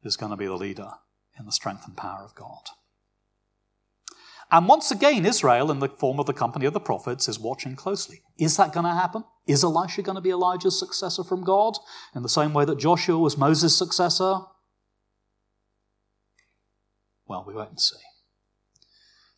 is 0.03 0.17
going 0.17 0.31
to 0.31 0.38
be 0.38 0.47
the 0.47 0.55
leader 0.55 0.91
in 1.39 1.45
the 1.45 1.53
strength 1.53 1.86
and 1.86 1.95
power 1.95 2.23
of 2.23 2.36
God. 2.36 2.63
And 4.51 4.67
once 4.67 4.91
again, 4.91 5.25
Israel, 5.25 5.71
in 5.71 5.79
the 5.79 5.89
form 5.89 6.19
of 6.19 6.25
the 6.25 6.33
company 6.33 6.65
of 6.65 6.73
the 6.73 6.79
prophets, 6.79 7.27
is 7.27 7.39
watching 7.39 7.75
closely. 7.75 8.21
Is 8.38 8.55
that 8.57 8.73
going 8.73 8.86
to 8.86 8.93
happen? 8.93 9.25
Is 9.45 9.63
Elisha 9.63 10.01
going 10.01 10.15
to 10.15 10.21
be 10.21 10.29
Elijah's 10.29 10.79
successor 10.79 11.23
from 11.23 11.43
God 11.43 11.77
in 12.15 12.23
the 12.23 12.29
same 12.29 12.53
way 12.53 12.63
that 12.65 12.79
Joshua 12.79 13.17
was 13.17 13.38
Moses' 13.38 13.77
successor? 13.77 14.39
Well, 17.27 17.43
we 17.45 17.59
and 17.59 17.79
see. 17.79 17.97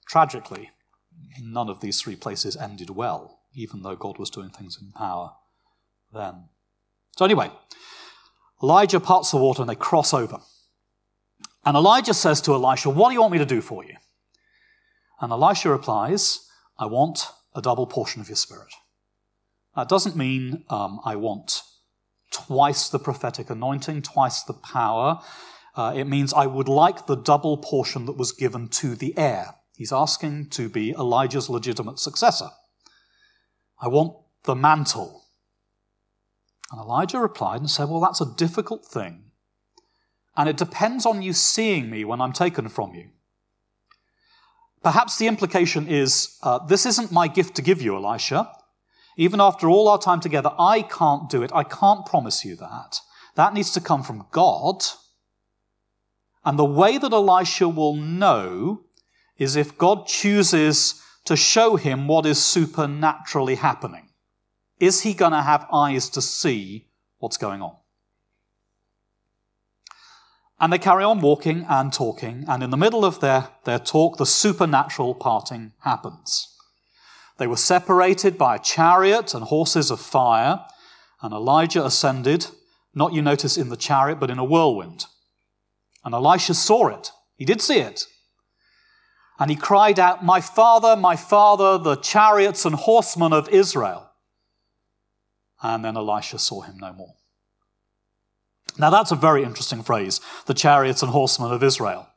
Tragically, 0.07 0.69
none 1.41 1.69
of 1.69 1.81
these 1.81 2.01
three 2.01 2.15
places 2.15 2.55
ended 2.55 2.89
well, 2.89 3.39
even 3.53 3.83
though 3.83 3.95
God 3.95 4.17
was 4.17 4.29
doing 4.29 4.49
things 4.49 4.77
in 4.81 4.91
power 4.91 5.31
then. 6.13 6.45
So, 7.17 7.25
anyway, 7.25 7.51
Elijah 8.61 8.99
parts 8.99 9.31
the 9.31 9.37
water 9.37 9.61
and 9.61 9.69
they 9.69 9.75
cross 9.75 10.13
over. 10.13 10.39
And 11.65 11.75
Elijah 11.75 12.13
says 12.13 12.41
to 12.41 12.53
Elisha, 12.53 12.89
What 12.89 13.09
do 13.09 13.13
you 13.13 13.21
want 13.21 13.33
me 13.33 13.39
to 13.39 13.45
do 13.45 13.61
for 13.61 13.83
you? 13.83 13.95
And 15.21 15.31
Elisha 15.31 15.69
replies, 15.69 16.47
I 16.77 16.85
want 16.85 17.27
a 17.53 17.61
double 17.61 17.87
portion 17.87 18.21
of 18.21 18.29
your 18.29 18.37
spirit. 18.37 18.73
That 19.75 19.89
doesn't 19.89 20.15
mean 20.15 20.63
um, 20.69 20.99
I 21.05 21.15
want 21.15 21.61
twice 22.31 22.89
the 22.89 22.99
prophetic 22.99 23.49
anointing, 23.49 24.01
twice 24.01 24.43
the 24.43 24.53
power. 24.53 25.21
Uh, 25.79 25.93
it 25.95 26.03
means 26.03 26.33
I 26.33 26.45
would 26.45 26.67
like 26.67 27.05
the 27.05 27.15
double 27.15 27.55
portion 27.55 28.05
that 28.07 28.17
was 28.17 28.33
given 28.33 28.67
to 28.67 28.95
the 28.95 29.17
heir. 29.17 29.55
He's 29.77 29.93
asking 29.93 30.49
to 30.49 30.67
be 30.67 30.91
Elijah's 30.91 31.49
legitimate 31.49 31.99
successor. 31.99 32.49
I 33.81 33.87
want 33.87 34.17
the 34.43 34.55
mantle. 34.55 35.23
And 36.69 36.81
Elijah 36.81 37.19
replied 37.19 37.61
and 37.61 37.69
said, 37.69 37.87
Well, 37.87 38.01
that's 38.01 38.19
a 38.19 38.35
difficult 38.35 38.85
thing. 38.85 39.31
And 40.35 40.49
it 40.49 40.57
depends 40.57 41.05
on 41.05 41.21
you 41.21 41.31
seeing 41.31 41.89
me 41.89 42.03
when 42.03 42.19
I'm 42.19 42.33
taken 42.33 42.67
from 42.67 42.93
you. 42.93 43.11
Perhaps 44.83 45.17
the 45.17 45.27
implication 45.27 45.87
is 45.87 46.37
uh, 46.43 46.59
this 46.67 46.85
isn't 46.85 47.09
my 47.09 47.29
gift 47.29 47.55
to 47.55 47.61
give 47.61 47.81
you, 47.81 47.95
Elisha. 47.95 48.51
Even 49.15 49.39
after 49.39 49.69
all 49.69 49.87
our 49.87 49.97
time 49.97 50.19
together, 50.19 50.51
I 50.59 50.81
can't 50.81 51.29
do 51.29 51.41
it. 51.41 51.51
I 51.53 51.63
can't 51.63 52.05
promise 52.05 52.43
you 52.43 52.57
that. 52.57 52.97
That 53.35 53.53
needs 53.53 53.71
to 53.71 53.79
come 53.79 54.03
from 54.03 54.25
God. 54.31 54.83
And 56.45 56.57
the 56.57 56.65
way 56.65 56.97
that 56.97 57.11
Elisha 57.11 57.67
will 57.67 57.95
know 57.95 58.85
is 59.37 59.55
if 59.55 59.77
God 59.77 60.07
chooses 60.07 61.01
to 61.25 61.35
show 61.35 61.75
him 61.75 62.07
what 62.07 62.25
is 62.25 62.43
supernaturally 62.43 63.55
happening. 63.55 64.09
Is 64.79 65.01
he 65.01 65.13
going 65.13 65.33
to 65.33 65.41
have 65.41 65.67
eyes 65.71 66.09
to 66.09 66.21
see 66.21 66.87
what's 67.19 67.37
going 67.37 67.61
on? 67.61 67.75
And 70.59 70.73
they 70.73 70.77
carry 70.77 71.03
on 71.03 71.21
walking 71.21 71.65
and 71.69 71.93
talking, 71.93 72.43
and 72.47 72.63
in 72.63 72.69
the 72.69 72.77
middle 72.77 73.05
of 73.05 73.21
their, 73.21 73.49
their 73.63 73.79
talk, 73.79 74.17
the 74.17 74.25
supernatural 74.25 75.15
parting 75.15 75.71
happens. 75.79 76.53
They 77.37 77.47
were 77.47 77.55
separated 77.55 78.37
by 78.37 78.55
a 78.55 78.59
chariot 78.59 79.33
and 79.33 79.45
horses 79.45 79.89
of 79.89 80.01
fire, 80.01 80.65
and 81.21 81.33
Elijah 81.33 81.85
ascended, 81.85 82.47
not 82.93 83.13
you 83.13 83.21
notice 83.21 83.57
in 83.57 83.69
the 83.69 83.77
chariot, 83.77 84.19
but 84.19 84.29
in 84.29 84.39
a 84.39 84.43
whirlwind. 84.43 85.05
And 86.03 86.13
Elisha 86.13 86.53
saw 86.53 86.87
it. 86.87 87.11
He 87.35 87.45
did 87.45 87.61
see 87.61 87.79
it. 87.79 88.05
And 89.39 89.49
he 89.49 89.55
cried 89.55 89.99
out, 89.99 90.23
My 90.23 90.41
father, 90.41 90.95
my 90.95 91.15
father, 91.15 91.77
the 91.77 91.95
chariots 91.95 92.65
and 92.65 92.75
horsemen 92.75 93.31
of 93.31 93.47
Israel. 93.49 94.09
And 95.61 95.83
then 95.83 95.97
Elisha 95.97 96.39
saw 96.39 96.61
him 96.61 96.77
no 96.77 96.93
more. 96.93 97.15
Now, 98.77 98.89
that's 98.89 99.11
a 99.11 99.15
very 99.15 99.43
interesting 99.43 99.83
phrase, 99.83 100.21
the 100.45 100.53
chariots 100.53 101.01
and 101.01 101.11
horsemen 101.11 101.51
of 101.51 101.63
Israel. 101.63 102.07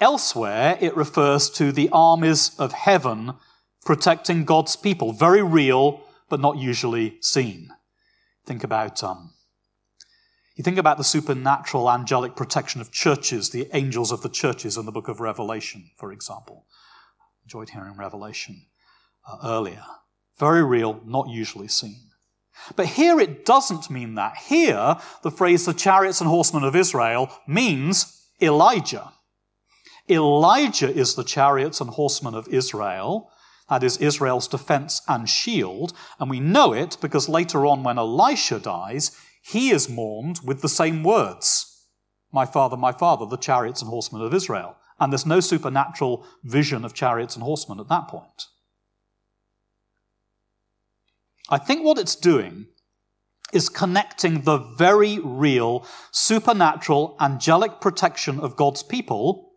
Elsewhere, 0.00 0.78
it 0.80 0.96
refers 0.96 1.50
to 1.50 1.70
the 1.70 1.90
armies 1.92 2.58
of 2.58 2.72
heaven 2.72 3.34
protecting 3.84 4.44
God's 4.44 4.74
people. 4.76 5.12
Very 5.12 5.42
real, 5.42 6.02
but 6.28 6.40
not 6.40 6.56
usually 6.56 7.18
seen. 7.20 7.70
Think 8.46 8.64
about, 8.64 9.02
um, 9.04 9.31
you 10.54 10.62
think 10.62 10.78
about 10.78 10.98
the 10.98 11.04
supernatural 11.04 11.90
angelic 11.90 12.36
protection 12.36 12.80
of 12.80 12.92
churches, 12.92 13.50
the 13.50 13.68
angels 13.72 14.12
of 14.12 14.22
the 14.22 14.28
churches 14.28 14.76
in 14.76 14.84
the 14.84 14.92
book 14.92 15.08
of 15.08 15.20
Revelation, 15.20 15.90
for 15.96 16.12
example. 16.12 16.66
Enjoyed 17.44 17.70
hearing 17.70 17.96
Revelation 17.96 18.66
uh, 19.26 19.38
earlier. 19.44 19.84
Very 20.38 20.62
real, 20.62 21.00
not 21.06 21.28
usually 21.28 21.68
seen. 21.68 22.10
But 22.76 22.86
here 22.86 23.18
it 23.18 23.44
doesn't 23.44 23.90
mean 23.90 24.14
that. 24.16 24.36
Here, 24.36 24.96
the 25.22 25.30
phrase 25.30 25.64
the 25.64 25.72
chariots 25.72 26.20
and 26.20 26.28
horsemen 26.28 26.64
of 26.64 26.76
Israel 26.76 27.30
means 27.46 28.28
Elijah. 28.40 29.12
Elijah 30.08 30.90
is 30.90 31.14
the 31.14 31.24
chariots 31.24 31.80
and 31.80 31.90
horsemen 31.90 32.34
of 32.34 32.48
Israel. 32.48 33.30
That 33.70 33.82
is 33.82 33.96
Israel's 33.96 34.48
defense 34.48 35.00
and 35.08 35.28
shield. 35.28 35.94
And 36.20 36.28
we 36.28 36.40
know 36.40 36.72
it 36.72 36.98
because 37.00 37.28
later 37.28 37.64
on, 37.64 37.82
when 37.82 37.98
Elisha 37.98 38.58
dies, 38.58 39.16
he 39.42 39.70
is 39.70 39.88
mourned 39.88 40.40
with 40.44 40.62
the 40.62 40.68
same 40.68 41.02
words 41.02 41.68
My 42.32 42.46
father, 42.46 42.76
my 42.76 42.92
father, 42.92 43.26
the 43.26 43.36
chariots 43.36 43.82
and 43.82 43.90
horsemen 43.90 44.22
of 44.22 44.32
Israel. 44.32 44.76
And 44.98 45.12
there's 45.12 45.26
no 45.26 45.40
supernatural 45.40 46.24
vision 46.44 46.84
of 46.84 46.94
chariots 46.94 47.34
and 47.34 47.42
horsemen 47.42 47.80
at 47.80 47.88
that 47.88 48.08
point. 48.08 48.46
I 51.50 51.58
think 51.58 51.84
what 51.84 51.98
it's 51.98 52.14
doing 52.14 52.68
is 53.52 53.68
connecting 53.68 54.42
the 54.42 54.58
very 54.78 55.18
real, 55.18 55.86
supernatural, 56.12 57.16
angelic 57.20 57.80
protection 57.80 58.40
of 58.40 58.56
God's 58.56 58.82
people 58.82 59.51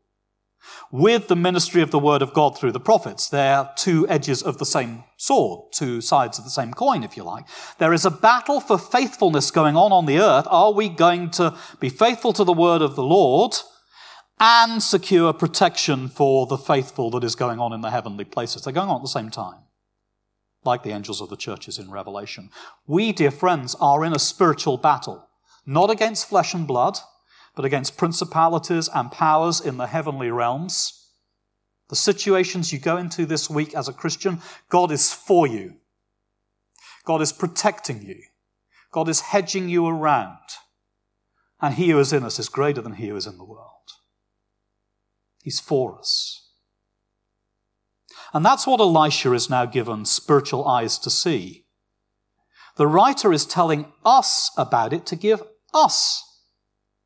with 0.91 1.27
the 1.27 1.35
ministry 1.35 1.81
of 1.81 1.91
the 1.91 1.99
Word 1.99 2.21
of 2.21 2.33
God 2.33 2.57
through 2.57 2.71
the 2.71 2.79
prophets. 2.79 3.29
They're 3.29 3.69
two 3.75 4.07
edges 4.07 4.41
of 4.41 4.57
the 4.57 4.65
same 4.65 5.03
sword, 5.17 5.71
two 5.73 6.01
sides 6.01 6.37
of 6.37 6.45
the 6.45 6.51
same 6.51 6.73
coin, 6.73 7.03
if 7.03 7.17
you 7.17 7.23
like. 7.23 7.45
There 7.79 7.93
is 7.93 8.05
a 8.05 8.11
battle 8.11 8.59
for 8.59 8.77
faithfulness 8.77 9.51
going 9.51 9.75
on 9.75 9.91
on 9.91 10.05
the 10.05 10.19
earth. 10.19 10.47
Are 10.49 10.71
we 10.71 10.89
going 10.89 11.31
to 11.31 11.57
be 11.79 11.89
faithful 11.89 12.33
to 12.33 12.43
the 12.43 12.53
Word 12.53 12.81
of 12.81 12.95
the 12.95 13.03
Lord 13.03 13.55
and 14.39 14.81
secure 14.83 15.33
protection 15.33 16.07
for 16.07 16.45
the 16.45 16.57
faithful 16.57 17.09
that 17.11 17.23
is 17.23 17.35
going 17.35 17.59
on 17.59 17.73
in 17.73 17.81
the 17.81 17.91
heavenly 17.91 18.25
places? 18.25 18.63
They're 18.63 18.73
going 18.73 18.89
on 18.89 18.97
at 18.97 19.01
the 19.01 19.07
same 19.07 19.29
time 19.29 19.65
like 20.65 20.83
the 20.83 20.91
angels 20.91 21.21
of 21.21 21.29
the 21.29 21.37
churches 21.37 21.77
in 21.77 21.91
Revelation. 21.91 22.49
We, 22.87 23.11
dear 23.11 23.31
friends, 23.31 23.75
are 23.79 24.03
in 24.03 24.13
a 24.13 24.19
spiritual 24.19 24.77
battle, 24.77 25.27
not 25.65 25.91
against 25.91 26.27
flesh 26.27 26.53
and 26.53 26.67
blood, 26.67 26.97
but 27.55 27.65
against 27.65 27.97
principalities 27.97 28.89
and 28.93 29.11
powers 29.11 29.61
in 29.61 29.77
the 29.77 29.87
heavenly 29.87 30.29
realms. 30.29 31.09
The 31.89 31.95
situations 31.95 32.73
you 32.73 32.79
go 32.79 32.97
into 32.97 33.25
this 33.25 33.49
week 33.49 33.73
as 33.73 33.87
a 33.87 33.93
Christian, 33.93 34.41
God 34.69 34.91
is 34.91 35.13
for 35.13 35.47
you. 35.47 35.75
God 37.05 37.21
is 37.21 37.31
protecting 37.31 38.01
you. 38.01 38.21
God 38.91 39.07
is 39.07 39.21
hedging 39.21 39.69
you 39.69 39.87
around. 39.87 40.37
And 41.61 41.75
he 41.75 41.89
who 41.89 41.99
is 41.99 42.11
in 42.11 42.23
us 42.23 42.39
is 42.39 42.49
greater 42.49 42.81
than 42.81 42.93
he 42.93 43.07
who 43.07 43.15
is 43.15 43.27
in 43.27 43.37
the 43.37 43.45
world. 43.45 43.71
He's 45.43 45.59
for 45.59 45.97
us. 45.97 46.49
And 48.33 48.43
that's 48.43 48.67
what 48.67 48.79
Elisha 48.79 49.31
is 49.33 49.49
now 49.49 49.65
given 49.65 50.03
spiritual 50.05 50.67
eyes 50.67 50.97
to 50.99 51.09
see. 51.09 51.65
The 52.75 52.87
writer 52.87 53.31
is 53.31 53.45
telling 53.45 53.93
us 54.03 54.51
about 54.57 54.91
it 54.91 55.05
to 55.05 55.15
give 55.15 55.41
us 55.73 56.34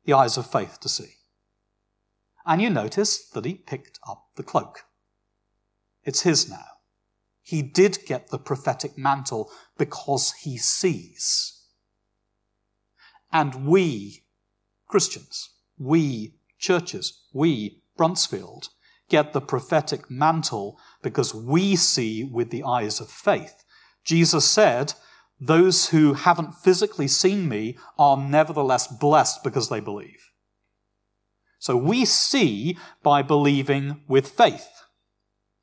the 0.04 0.12
eyes 0.12 0.36
of 0.36 0.50
faith 0.50 0.78
to 0.80 0.88
see. 0.88 1.16
And 2.46 2.60
you 2.60 2.70
notice 2.70 3.28
that 3.30 3.44
he 3.44 3.54
picked 3.54 3.98
up 4.08 4.28
the 4.36 4.42
cloak. 4.42 4.84
It's 6.04 6.22
his 6.22 6.48
now. 6.48 6.66
He 7.42 7.62
did 7.62 7.98
get 8.06 8.28
the 8.28 8.38
prophetic 8.38 8.96
mantle 8.96 9.50
because 9.76 10.32
he 10.42 10.56
sees. 10.56 11.60
And 13.32 13.66
we, 13.66 14.24
Christians, 14.86 15.50
we, 15.78 16.34
churches, 16.58 17.22
we, 17.32 17.82
Bruntsfield, 17.98 18.70
get 19.08 19.32
the 19.32 19.40
prophetic 19.40 20.10
mantle 20.10 20.78
because 21.02 21.34
we 21.34 21.76
see 21.76 22.24
with 22.24 22.50
the 22.50 22.64
eyes 22.64 23.00
of 23.00 23.10
faith. 23.10 23.64
Jesus 24.04 24.44
said, 24.44 24.94
Those 25.40 25.88
who 25.88 26.12
haven't 26.12 26.54
physically 26.54 27.08
seen 27.08 27.48
me 27.48 27.78
are 27.98 28.16
nevertheless 28.16 28.86
blessed 28.86 29.42
because 29.42 29.68
they 29.68 29.80
believe. 29.80 30.28
So 31.58 31.76
we 31.76 32.04
see 32.04 32.78
by 33.02 33.22
believing 33.22 34.02
with 34.06 34.28
faith. 34.28 34.68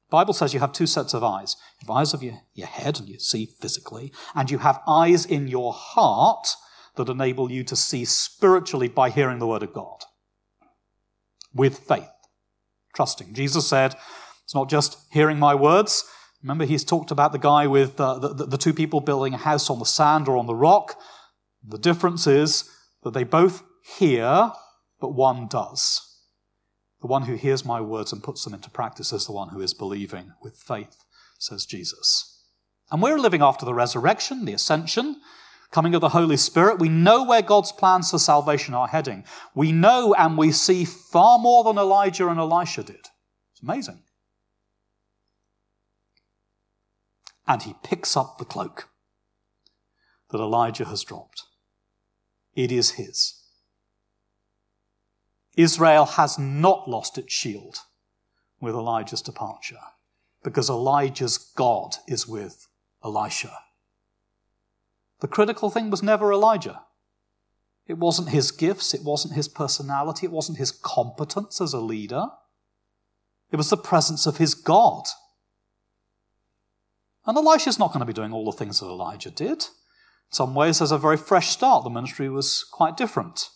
Bible 0.09 0.33
says 0.33 0.53
you 0.53 0.59
have 0.59 0.71
two 0.71 0.87
sets 0.87 1.13
of 1.13 1.23
eyes. 1.23 1.55
You 1.81 1.87
have 1.87 1.97
eyes 1.97 2.13
of 2.13 2.23
your, 2.23 2.39
your 2.53 2.67
head 2.67 2.99
and 2.99 3.09
you 3.09 3.19
see 3.19 3.45
physically, 3.59 4.11
and 4.33 4.49
you 4.49 4.59
have 4.59 4.79
eyes 4.87 5.25
in 5.25 5.47
your 5.47 5.73
heart 5.73 6.47
that 6.95 7.09
enable 7.09 7.51
you 7.51 7.63
to 7.65 7.75
see 7.75 8.05
spiritually 8.05 8.87
by 8.87 9.09
hearing 9.09 9.39
the 9.39 9.47
word 9.47 9.63
of 9.63 9.73
God. 9.73 10.03
With 11.53 11.79
faith, 11.79 12.09
trusting. 12.95 13.33
Jesus 13.33 13.67
said, 13.67 13.95
it's 14.43 14.55
not 14.55 14.69
just 14.69 14.97
hearing 15.11 15.39
my 15.39 15.53
words. 15.53 16.05
Remember, 16.43 16.65
he's 16.65 16.83
talked 16.83 17.11
about 17.11 17.31
the 17.31 17.39
guy 17.39 17.67
with 17.67 17.99
uh, 17.99 18.19
the, 18.19 18.45
the, 18.45 18.57
two 18.57 18.73
people 18.73 18.99
building 18.99 19.33
a 19.33 19.37
house 19.37 19.69
on 19.69 19.79
the 19.79 19.85
sand 19.85 20.27
or 20.27 20.37
on 20.37 20.45
the 20.45 20.55
rock. 20.55 20.99
The 21.67 21.79
difference 21.79 22.27
is 22.27 22.69
that 23.03 23.13
they 23.13 23.23
both 23.23 23.63
hear, 23.97 24.51
but 24.99 25.15
one 25.15 25.47
does. 25.47 26.03
The 27.01 27.07
one 27.07 27.23
who 27.23 27.35
hears 27.35 27.65
my 27.65 27.81
words 27.81 28.13
and 28.13 28.23
puts 28.23 28.43
them 28.43 28.53
into 28.53 28.69
practice 28.69 29.11
is 29.11 29.25
the 29.25 29.31
one 29.31 29.49
who 29.49 29.61
is 29.61 29.73
believing 29.73 30.33
with 30.41 30.57
faith, 30.57 31.03
says 31.39 31.65
Jesus. 31.65 32.43
And 32.91 33.01
we're 33.01 33.19
living 33.19 33.41
after 33.41 33.65
the 33.65 33.73
resurrection, 33.73 34.45
the 34.45 34.53
ascension, 34.53 35.17
coming 35.71 35.93
of 35.95 36.01
the 36.01 36.09
Holy 36.09 36.37
Spirit. 36.37 36.79
We 36.79 36.89
know 36.89 37.23
where 37.23 37.41
God's 37.41 37.71
plans 37.71 38.11
for 38.11 38.19
salvation 38.19 38.73
are 38.73 38.87
heading. 38.87 39.25
We 39.53 39.71
know 39.71 40.13
and 40.13 40.37
we 40.37 40.51
see 40.51 40.85
far 40.85 41.39
more 41.39 41.63
than 41.63 41.77
Elijah 41.77 42.29
and 42.29 42.39
Elisha 42.39 42.83
did. 42.83 42.95
It's 43.51 43.61
amazing. 43.61 43.99
And 47.47 47.63
he 47.63 47.75
picks 47.83 48.17
up 48.17 48.37
the 48.37 48.45
cloak 48.45 48.89
that 50.29 50.39
Elijah 50.39 50.85
has 50.85 51.03
dropped. 51.03 51.43
It 52.55 52.71
is 52.71 52.91
his. 52.91 53.41
Israel 55.55 56.05
has 56.05 56.37
not 56.37 56.87
lost 56.87 57.17
its 57.17 57.33
shield 57.33 57.79
with 58.59 58.75
Elijah's 58.75 59.21
departure 59.21 59.79
because 60.43 60.69
Elijah's 60.69 61.37
God 61.37 61.95
is 62.07 62.27
with 62.27 62.67
Elisha. 63.03 63.53
The 65.19 65.27
critical 65.27 65.69
thing 65.69 65.89
was 65.89 66.03
never 66.03 66.31
Elijah. 66.31 66.81
It 67.87 67.97
wasn't 67.97 68.29
his 68.29 68.51
gifts, 68.51 68.93
it 68.93 69.03
wasn't 69.03 69.33
his 69.33 69.47
personality, 69.47 70.25
it 70.25 70.31
wasn't 70.31 70.57
his 70.57 70.71
competence 70.71 71.61
as 71.61 71.73
a 71.73 71.79
leader. 71.79 72.27
It 73.51 73.55
was 73.55 73.69
the 73.69 73.77
presence 73.77 74.25
of 74.25 74.37
his 74.37 74.53
God. 74.53 75.05
And 77.27 77.37
Elisha's 77.37 77.77
not 77.77 77.89
going 77.89 77.99
to 77.99 78.05
be 78.05 78.13
doing 78.13 78.31
all 78.31 78.45
the 78.45 78.57
things 78.57 78.79
that 78.79 78.85
Elijah 78.85 79.29
did. 79.29 79.63
In 79.63 80.31
some 80.31 80.55
ways, 80.55 80.79
there's 80.79 80.93
a 80.93 80.97
very 80.97 81.17
fresh 81.17 81.49
start, 81.49 81.83
the 81.83 81.89
ministry 81.89 82.29
was 82.29 82.63
quite 82.71 82.95
different. 82.95 83.49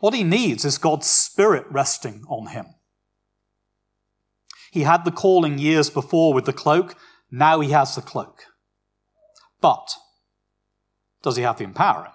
What 0.00 0.14
he 0.14 0.24
needs 0.24 0.64
is 0.64 0.78
God's 0.78 1.06
Spirit 1.06 1.66
resting 1.70 2.24
on 2.28 2.48
him. 2.48 2.66
He 4.72 4.82
had 4.82 5.04
the 5.04 5.12
calling 5.12 5.58
years 5.58 5.90
before 5.90 6.32
with 6.32 6.46
the 6.46 6.52
cloak, 6.52 6.96
now 7.30 7.60
he 7.60 7.70
has 7.70 7.94
the 7.94 8.02
cloak. 8.02 8.44
But 9.60 9.94
does 11.22 11.36
he 11.36 11.42
have 11.42 11.58
the 11.58 11.64
empowering? 11.64 12.12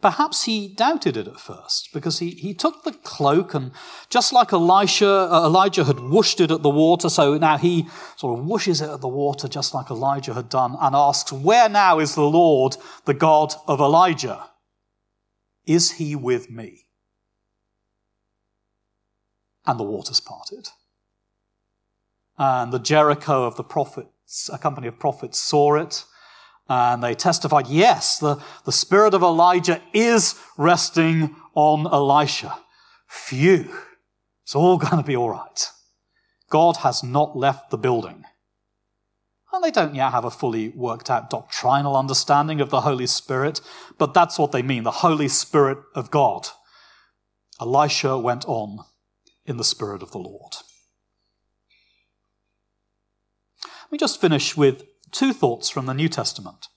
Perhaps 0.00 0.44
he 0.44 0.68
doubted 0.68 1.16
it 1.16 1.26
at 1.26 1.40
first 1.40 1.90
because 1.92 2.18
he, 2.18 2.30
he 2.30 2.52
took 2.52 2.84
the 2.84 2.92
cloak 2.92 3.54
and 3.54 3.72
just 4.10 4.32
like 4.32 4.52
Elisha, 4.52 5.08
uh, 5.08 5.46
Elijah 5.46 5.84
had 5.84 5.96
whooshed 5.96 6.40
it 6.40 6.50
at 6.50 6.62
the 6.62 6.70
water, 6.70 7.08
so 7.08 7.38
now 7.38 7.56
he 7.56 7.86
sort 8.16 8.38
of 8.38 8.44
whooshes 8.44 8.82
it 8.82 8.92
at 8.92 9.00
the 9.00 9.08
water 9.08 9.48
just 9.48 9.72
like 9.72 9.90
Elijah 9.90 10.34
had 10.34 10.48
done 10.48 10.76
and 10.80 10.94
asks, 10.94 11.32
Where 11.32 11.68
now 11.68 11.98
is 11.98 12.14
the 12.14 12.22
Lord, 12.22 12.76
the 13.04 13.14
God 13.14 13.54
of 13.66 13.80
Elijah? 13.80 14.50
Is 15.66 15.92
he 15.92 16.14
with 16.14 16.50
me? 16.50 16.86
And 19.66 19.80
the 19.80 19.84
waters 19.84 20.20
parted. 20.20 20.68
And 22.36 22.72
the 22.72 22.78
Jericho 22.78 23.44
of 23.44 23.56
the 23.56 23.64
prophets, 23.64 24.50
a 24.52 24.58
company 24.58 24.88
of 24.88 24.98
prophets, 24.98 25.38
saw 25.38 25.76
it. 25.76 26.04
And 26.68 27.02
they 27.02 27.14
testified, 27.14 27.66
yes, 27.66 28.18
the, 28.18 28.42
the 28.64 28.72
spirit 28.72 29.12
of 29.12 29.22
Elijah 29.22 29.82
is 29.92 30.34
resting 30.56 31.36
on 31.54 31.86
Elisha. 31.86 32.58
Phew. 33.06 33.70
It's 34.44 34.54
all 34.54 34.78
going 34.78 34.96
to 34.96 35.02
be 35.02 35.16
all 35.16 35.30
right. 35.30 35.70
God 36.50 36.78
has 36.78 37.02
not 37.02 37.36
left 37.36 37.70
the 37.70 37.78
building. 37.78 38.24
And 39.52 39.62
they 39.62 39.70
don't 39.70 39.94
yet 39.94 40.10
have 40.10 40.24
a 40.24 40.30
fully 40.30 40.70
worked 40.70 41.10
out 41.10 41.30
doctrinal 41.30 41.96
understanding 41.96 42.60
of 42.60 42.70
the 42.70 42.80
Holy 42.80 43.06
Spirit, 43.06 43.60
but 43.98 44.12
that's 44.12 44.38
what 44.38 44.50
they 44.50 44.62
mean 44.62 44.82
the 44.82 44.90
Holy 44.90 45.28
Spirit 45.28 45.78
of 45.94 46.10
God. 46.10 46.48
Elisha 47.60 48.18
went 48.18 48.44
on 48.46 48.80
in 49.46 49.56
the 49.56 49.64
Spirit 49.64 50.02
of 50.02 50.10
the 50.10 50.18
Lord. 50.18 50.54
Let 53.84 53.92
me 53.92 53.98
just 53.98 54.20
finish 54.20 54.56
with 54.56 54.82
two 55.14 55.32
thoughts 55.32 55.70
from 55.70 55.86
the 55.86 55.94
New 55.94 56.08
Testament. 56.08 56.68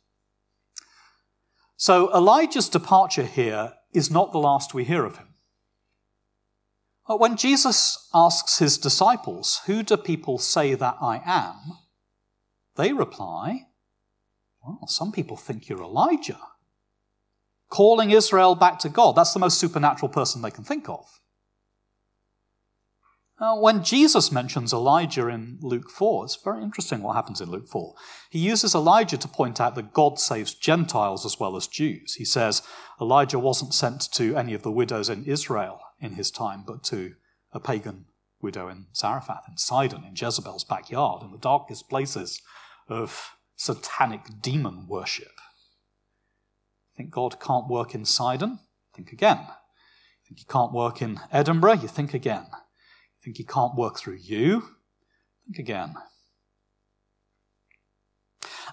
So 1.76 2.13
Elijah's 2.13 2.69
departure 2.69 3.26
here 3.26 3.73
is 3.93 4.10
not 4.10 4.32
the 4.32 4.39
last 4.39 4.73
we 4.73 4.84
hear 4.84 5.06
of 5.06 5.17
him. 5.17 5.28
When 7.08 7.38
Jesus 7.38 8.10
asks 8.13 8.60
his 8.60 8.78
disciples, 8.78 9.62
Who 9.65 9.82
do 9.82 9.95
people 9.95 10.38
say 10.39 10.73
that 10.73 10.97
I 11.02 11.21
am? 11.26 11.78
They 12.76 12.91
reply, 12.91 13.67
Well, 14.62 14.88
some 14.88 15.12
people 15.12 15.38
think 15.38 15.69
you're 15.69 15.82
Elijah. 15.82 16.39
Calling 17.69 18.12
Israel 18.12 18.56
back 18.56 18.80
to 18.80 18.89
God. 18.89 19.15
That's 19.15 19.34
the 19.34 19.39
most 19.39 19.58
supernatural 19.58 20.10
person 20.10 20.41
they 20.41 20.52
can 20.52 20.63
think 20.63 20.89
of. 20.89 21.06
Now, 23.39 23.60
when 23.60 23.84
Jesus 23.84 24.32
mentions 24.32 24.73
Elijah 24.73 25.28
in 25.28 25.60
Luke 25.62 25.91
4, 25.91 26.26
it's 26.26 26.36
very 26.43 26.63
interesting 26.63 27.04
what 27.04 27.15
happens 27.15 27.39
in 27.39 27.52
Luke 27.52 27.67
4. 27.67 27.93
He 28.32 28.39
uses 28.39 28.73
Elijah 28.73 29.17
to 29.17 29.28
point 29.28 29.62
out 29.62 29.76
that 29.76 29.93
God 29.93 30.19
saves 30.19 30.56
Gentiles 30.56 31.23
as 31.23 31.39
well 31.39 31.56
as 31.56 31.67
Jews. 31.67 32.15
He 32.15 32.26
says 32.26 32.63
Elijah 33.00 33.38
wasn't 33.38 33.76
sent 33.76 34.12
to 34.13 34.36
any 34.36 34.56
of 34.56 34.63
the 34.63 34.71
widows 34.71 35.08
in 35.08 35.23
Israel 35.26 35.80
in 36.00 36.13
his 36.13 36.32
time, 36.32 36.63
but 36.65 36.84
to 36.86 37.13
a 37.54 37.60
pagan 37.60 38.06
widow 38.41 38.69
in 38.69 38.88
Zarephath, 38.95 39.43
in 39.47 39.58
Sidon, 39.58 40.04
in 40.04 40.15
Jezebel's 40.15 40.63
backyard, 40.63 41.21
in 41.21 41.32
the 41.32 41.38
darkest 41.38 41.89
places 41.89 42.41
of 42.88 43.36
satanic 43.56 44.41
demon 44.41 44.88
worship. 44.88 45.32
Think 46.95 47.12
God 47.12 47.39
can't 47.39 47.67
work 47.67 47.93
in 47.93 48.04
Sidon? 48.04 48.60
Think 48.95 49.12
again. 49.12 49.45
Think 50.28 50.39
he 50.39 50.45
can't 50.45 50.73
work 50.73 51.04
in 51.04 51.19
Edinburgh? 51.32 51.82
You 51.82 51.88
think 51.88 52.15
again. 52.15 52.47
Think 53.28 53.36
he 53.36 53.44
can't 53.44 53.76
work 53.76 54.00
through 54.00 54.20
you? 54.22 54.62
Think 55.46 55.60
again. 55.60 55.96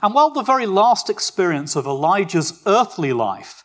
And 0.00 0.14
while 0.14 0.30
the 0.30 0.44
very 0.44 0.64
last 0.64 1.10
experience 1.10 1.74
of 1.74 1.86
Elijah's 1.86 2.62
earthly 2.64 3.12
life 3.12 3.64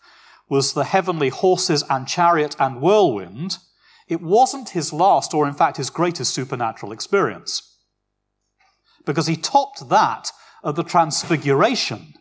was 0.49 0.73
the 0.73 0.85
heavenly 0.85 1.29
horses 1.29 1.83
and 1.91 2.07
chariot 2.07 2.55
and 2.57 2.81
whirlwind, 2.81 3.59
it 4.07 4.19
wasn't 4.19 4.69
his 4.69 4.91
last, 4.91 5.31
or 5.31 5.47
in 5.47 5.53
fact 5.53 5.77
his 5.77 5.91
greatest 5.91 6.33
supernatural 6.33 6.91
experience. 6.91 7.77
Because 9.05 9.27
he 9.27 9.35
topped 9.35 9.89
that 9.89 10.31
at 10.65 10.73
the 10.73 10.83
Transfiguration. 10.83 12.15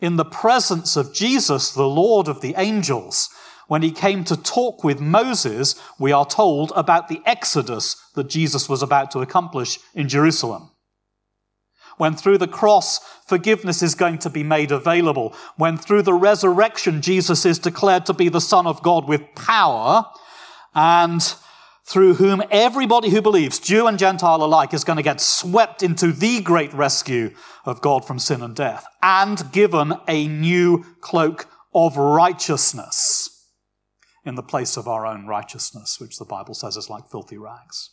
In 0.00 0.16
the 0.16 0.24
presence 0.24 0.96
of 0.96 1.12
Jesus, 1.12 1.72
the 1.72 1.86
Lord 1.86 2.26
of 2.26 2.40
the 2.40 2.54
angels, 2.56 3.28
when 3.68 3.82
he 3.82 3.90
came 3.90 4.24
to 4.24 4.36
talk 4.36 4.84
with 4.84 5.00
Moses, 5.00 5.74
we 5.98 6.12
are 6.12 6.26
told 6.26 6.72
about 6.76 7.08
the 7.08 7.20
exodus 7.26 7.96
that 8.14 8.28
Jesus 8.28 8.68
was 8.68 8.82
about 8.82 9.10
to 9.12 9.20
accomplish 9.20 9.78
in 9.94 10.08
Jerusalem. 10.08 10.70
When 11.96 12.14
through 12.14 12.38
the 12.38 12.48
cross, 12.48 13.00
forgiveness 13.26 13.82
is 13.82 13.94
going 13.94 14.18
to 14.18 14.30
be 14.30 14.42
made 14.42 14.70
available. 14.70 15.34
When 15.56 15.78
through 15.78 16.02
the 16.02 16.14
resurrection, 16.14 17.00
Jesus 17.02 17.46
is 17.46 17.58
declared 17.58 18.06
to 18.06 18.12
be 18.12 18.28
the 18.28 18.40
Son 18.40 18.66
of 18.66 18.82
God 18.82 19.08
with 19.08 19.34
power. 19.34 20.04
And 20.74 21.22
through 21.86 22.14
whom 22.14 22.42
everybody 22.50 23.08
who 23.08 23.22
believes, 23.22 23.58
Jew 23.58 23.86
and 23.86 23.98
Gentile 23.98 24.44
alike, 24.44 24.74
is 24.74 24.84
going 24.84 24.98
to 24.98 25.02
get 25.02 25.20
swept 25.20 25.82
into 25.82 26.12
the 26.12 26.40
great 26.42 26.72
rescue 26.74 27.34
of 27.64 27.80
God 27.80 28.04
from 28.04 28.18
sin 28.18 28.42
and 28.42 28.54
death 28.54 28.86
and 29.02 29.50
given 29.52 29.94
a 30.06 30.28
new 30.28 30.84
cloak 31.00 31.46
of 31.74 31.96
righteousness 31.96 33.35
in 34.26 34.34
the 34.34 34.42
place 34.42 34.76
of 34.76 34.88
our 34.88 35.06
own 35.06 35.26
righteousness, 35.26 35.98
which 36.00 36.18
the 36.18 36.24
Bible 36.24 36.52
says 36.52 36.76
is 36.76 36.90
like 36.90 37.08
filthy 37.08 37.38
rags. 37.38 37.90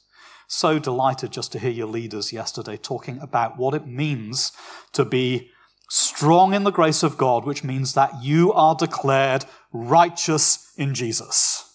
So 0.47 0.79
delighted 0.79 1.31
just 1.31 1.51
to 1.53 1.59
hear 1.59 1.71
your 1.71 1.87
leaders 1.87 2.33
yesterday 2.33 2.75
talking 2.75 3.19
about 3.19 3.57
what 3.57 3.73
it 3.73 3.87
means 3.87 4.51
to 4.91 5.05
be 5.05 5.51
strong 5.89 6.53
in 6.53 6.63
the 6.63 6.71
grace 6.71 7.03
of 7.03 7.17
God, 7.17 7.45
which 7.45 7.63
means 7.63 7.93
that 7.93 8.23
you 8.23 8.51
are 8.53 8.75
declared 8.75 9.45
righteous 9.71 10.73
in 10.75 10.95
Jesus. 10.95 11.69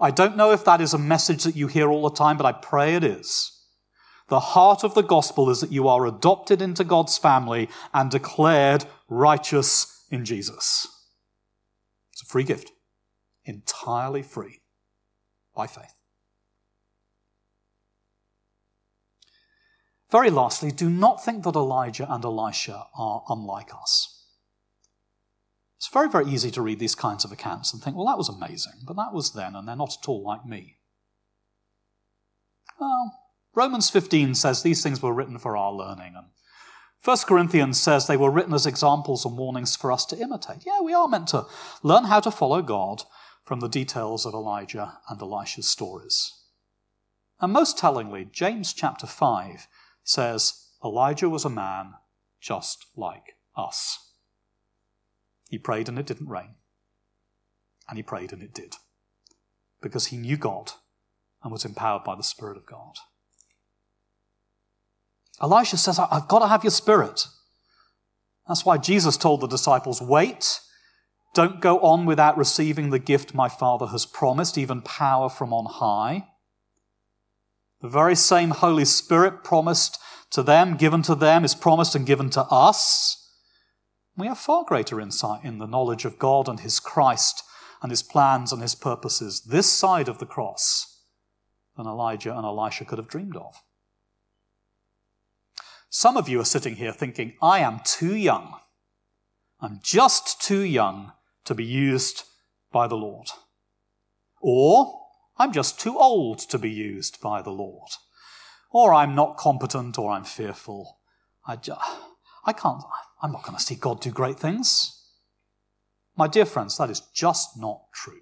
I 0.00 0.10
don't 0.10 0.36
know 0.36 0.52
if 0.52 0.64
that 0.64 0.80
is 0.80 0.94
a 0.94 0.98
message 0.98 1.44
that 1.44 1.56
you 1.56 1.68
hear 1.68 1.90
all 1.90 2.08
the 2.08 2.14
time, 2.14 2.36
but 2.36 2.46
I 2.46 2.52
pray 2.52 2.94
it 2.94 3.04
is. 3.04 3.54
The 4.28 4.40
heart 4.40 4.84
of 4.84 4.94
the 4.94 5.02
gospel 5.02 5.48
is 5.48 5.60
that 5.60 5.72
you 5.72 5.88
are 5.88 6.06
adopted 6.06 6.60
into 6.60 6.84
God's 6.84 7.16
family 7.16 7.68
and 7.94 8.10
declared 8.10 8.84
righteous 9.08 10.04
in 10.10 10.24
Jesus. 10.24 10.86
Free 12.28 12.44
gift, 12.44 12.72
entirely 13.46 14.22
free 14.22 14.60
by 15.56 15.66
faith. 15.66 15.94
Very 20.10 20.28
lastly, 20.28 20.70
do 20.70 20.90
not 20.90 21.24
think 21.24 21.42
that 21.44 21.56
Elijah 21.56 22.06
and 22.10 22.22
Elisha 22.22 22.84
are 22.94 23.24
unlike 23.30 23.70
us. 23.74 24.26
It's 25.78 25.88
very, 25.88 26.10
very 26.10 26.26
easy 26.26 26.50
to 26.50 26.62
read 26.62 26.78
these 26.78 26.94
kinds 26.94 27.24
of 27.24 27.32
accounts 27.32 27.72
and 27.72 27.82
think, 27.82 27.96
well, 27.96 28.06
that 28.06 28.18
was 28.18 28.28
amazing, 28.28 28.82
but 28.86 28.96
that 28.96 29.14
was 29.14 29.32
then, 29.32 29.56
and 29.56 29.66
they're 29.66 29.76
not 29.76 29.96
at 30.02 30.08
all 30.08 30.22
like 30.22 30.44
me. 30.44 30.76
Well, 32.78 33.12
Romans 33.54 33.88
15 33.88 34.34
says 34.34 34.62
these 34.62 34.82
things 34.82 35.00
were 35.00 35.14
written 35.14 35.38
for 35.38 35.56
our 35.56 35.72
learning, 35.72 36.14
and 36.14 36.26
1 37.04 37.16
Corinthians 37.26 37.80
says 37.80 38.06
they 38.06 38.16
were 38.16 38.30
written 38.30 38.54
as 38.54 38.66
examples 38.66 39.24
and 39.24 39.38
warnings 39.38 39.76
for 39.76 39.92
us 39.92 40.04
to 40.06 40.18
imitate. 40.18 40.64
Yeah, 40.66 40.80
we 40.80 40.92
are 40.92 41.08
meant 41.08 41.28
to 41.28 41.46
learn 41.82 42.04
how 42.04 42.20
to 42.20 42.30
follow 42.30 42.60
God 42.60 43.02
from 43.44 43.60
the 43.60 43.68
details 43.68 44.26
of 44.26 44.34
Elijah 44.34 44.98
and 45.08 45.20
Elisha's 45.20 45.68
stories. 45.68 46.34
And 47.40 47.52
most 47.52 47.78
tellingly, 47.78 48.28
James 48.30 48.72
chapter 48.72 49.06
5 49.06 49.68
says 50.02 50.66
Elijah 50.84 51.28
was 51.28 51.44
a 51.44 51.50
man 51.50 51.94
just 52.40 52.86
like 52.96 53.36
us. 53.56 54.12
He 55.48 55.58
prayed 55.58 55.88
and 55.88 55.98
it 55.98 56.06
didn't 56.06 56.28
rain. 56.28 56.56
And 57.88 57.96
he 57.96 58.02
prayed 58.02 58.32
and 58.32 58.42
it 58.42 58.52
did. 58.52 58.76
Because 59.80 60.06
he 60.06 60.16
knew 60.16 60.36
God 60.36 60.72
and 61.42 61.52
was 61.52 61.64
empowered 61.64 62.04
by 62.04 62.16
the 62.16 62.22
Spirit 62.22 62.56
of 62.56 62.66
God. 62.66 62.96
Elisha 65.40 65.76
says, 65.76 65.98
I've 65.98 66.28
got 66.28 66.40
to 66.40 66.48
have 66.48 66.64
your 66.64 66.70
Spirit. 66.70 67.26
That's 68.46 68.64
why 68.64 68.78
Jesus 68.78 69.16
told 69.16 69.40
the 69.40 69.46
disciples, 69.46 70.00
Wait, 70.00 70.60
don't 71.34 71.60
go 71.60 71.78
on 71.80 72.06
without 72.06 72.36
receiving 72.36 72.90
the 72.90 72.98
gift 72.98 73.34
my 73.34 73.48
Father 73.48 73.86
has 73.86 74.06
promised, 74.06 74.58
even 74.58 74.82
power 74.82 75.28
from 75.28 75.52
on 75.52 75.66
high. 75.66 76.28
The 77.80 77.88
very 77.88 78.16
same 78.16 78.50
Holy 78.50 78.84
Spirit 78.84 79.44
promised 79.44 79.98
to 80.30 80.42
them, 80.42 80.76
given 80.76 81.02
to 81.02 81.14
them, 81.14 81.44
is 81.44 81.54
promised 81.54 81.94
and 81.94 82.06
given 82.06 82.30
to 82.30 82.42
us 82.44 83.18
we 84.18 84.26
have 84.26 84.36
far 84.36 84.64
greater 84.64 85.00
insight 85.00 85.44
in 85.44 85.58
the 85.58 85.66
knowledge 85.66 86.04
of 86.04 86.18
God 86.18 86.48
and 86.48 86.58
His 86.58 86.80
Christ 86.80 87.44
and 87.80 87.92
His 87.92 88.02
plans 88.02 88.52
and 88.52 88.60
His 88.60 88.74
purposes 88.74 89.42
this 89.42 89.70
side 89.70 90.08
of 90.08 90.18
the 90.18 90.26
cross 90.26 91.04
than 91.76 91.86
Elijah 91.86 92.36
and 92.36 92.44
Elisha 92.44 92.84
could 92.84 92.98
have 92.98 93.06
dreamed 93.06 93.36
of. 93.36 93.62
Some 95.90 96.16
of 96.16 96.28
you 96.28 96.40
are 96.40 96.44
sitting 96.44 96.76
here 96.76 96.92
thinking, 96.92 97.34
I 97.40 97.60
am 97.60 97.80
too 97.84 98.14
young. 98.14 98.58
I'm 99.60 99.80
just 99.82 100.40
too 100.40 100.60
young 100.60 101.12
to 101.44 101.54
be 101.54 101.64
used 101.64 102.24
by 102.70 102.86
the 102.86 102.96
Lord. 102.96 103.28
Or, 104.40 105.00
I'm 105.38 105.52
just 105.52 105.80
too 105.80 105.98
old 105.98 106.38
to 106.40 106.58
be 106.58 106.70
used 106.70 107.20
by 107.20 107.42
the 107.42 107.50
Lord. 107.50 107.90
Or 108.70 108.92
I'm 108.92 109.14
not 109.14 109.38
competent 109.38 109.98
or 109.98 110.10
I'm 110.10 110.24
fearful. 110.24 110.98
I, 111.46 111.56
just, 111.56 111.80
I 112.44 112.52
can't, 112.52 112.82
I'm 113.22 113.32
not 113.32 113.42
going 113.42 113.56
to 113.56 113.62
see 113.62 113.74
God 113.74 114.00
do 114.00 114.10
great 114.10 114.38
things. 114.38 114.94
My 116.16 116.28
dear 116.28 116.44
friends, 116.44 116.76
that 116.76 116.90
is 116.90 117.00
just 117.14 117.58
not 117.58 117.80
true. 117.94 118.20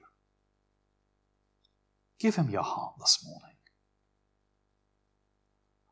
Give 2.19 2.37
him 2.37 2.49
your 2.49 2.63
heart 2.63 2.95
this 3.01 3.25
morning. 3.27 3.56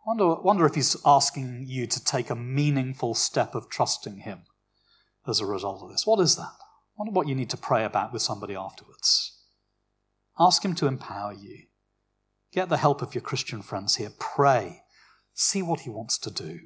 Wonder, 0.06 0.34
wonder 0.34 0.66
if 0.66 0.74
he's 0.74 0.96
asking 1.06 1.64
you 1.66 1.86
to 1.86 2.04
take 2.04 2.28
a 2.28 2.34
meaningful 2.34 3.14
step 3.14 3.54
of 3.54 3.70
trusting 3.70 4.18
him 4.18 4.42
as 5.26 5.40
a 5.40 5.46
result 5.46 5.82
of 5.82 5.90
this. 5.90 6.06
What 6.06 6.20
is 6.20 6.36
that? 6.36 6.52
wonder 6.96 7.12
what 7.12 7.26
you 7.26 7.34
need 7.34 7.50
to 7.50 7.56
pray 7.56 7.84
about 7.84 8.12
with 8.12 8.22
somebody 8.22 8.54
afterwards. 8.54 9.42
Ask 10.38 10.64
him 10.64 10.74
to 10.76 10.86
empower 10.86 11.32
you. 11.32 11.64
Get 12.52 12.68
the 12.68 12.76
help 12.76 13.02
of 13.02 13.14
your 13.14 13.22
Christian 13.22 13.62
friends 13.62 13.96
here. 13.96 14.10
Pray. 14.18 14.82
See 15.32 15.62
what 15.62 15.80
he 15.80 15.90
wants 15.90 16.18
to 16.18 16.30
do. 16.30 16.60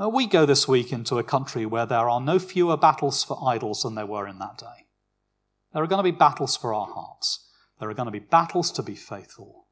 Uh, 0.00 0.08
we 0.08 0.26
go 0.26 0.46
this 0.46 0.68
week 0.68 0.92
into 0.92 1.18
a 1.18 1.24
country 1.24 1.66
where 1.66 1.86
there 1.86 2.08
are 2.08 2.20
no 2.20 2.38
fewer 2.38 2.76
battles 2.76 3.24
for 3.24 3.38
idols 3.44 3.82
than 3.82 3.96
there 3.96 4.06
were 4.06 4.28
in 4.28 4.38
that 4.38 4.58
day. 4.58 4.86
There 5.72 5.82
are 5.82 5.88
going 5.88 6.04
to 6.04 6.12
be 6.12 6.16
battles 6.16 6.56
for 6.56 6.72
our 6.72 6.86
hearts. 6.86 7.48
There 7.80 7.90
are 7.90 7.94
going 7.94 8.06
to 8.06 8.12
be 8.12 8.20
battles 8.20 8.70
to 8.72 8.82
be 8.82 8.94
faithful. 8.94 9.66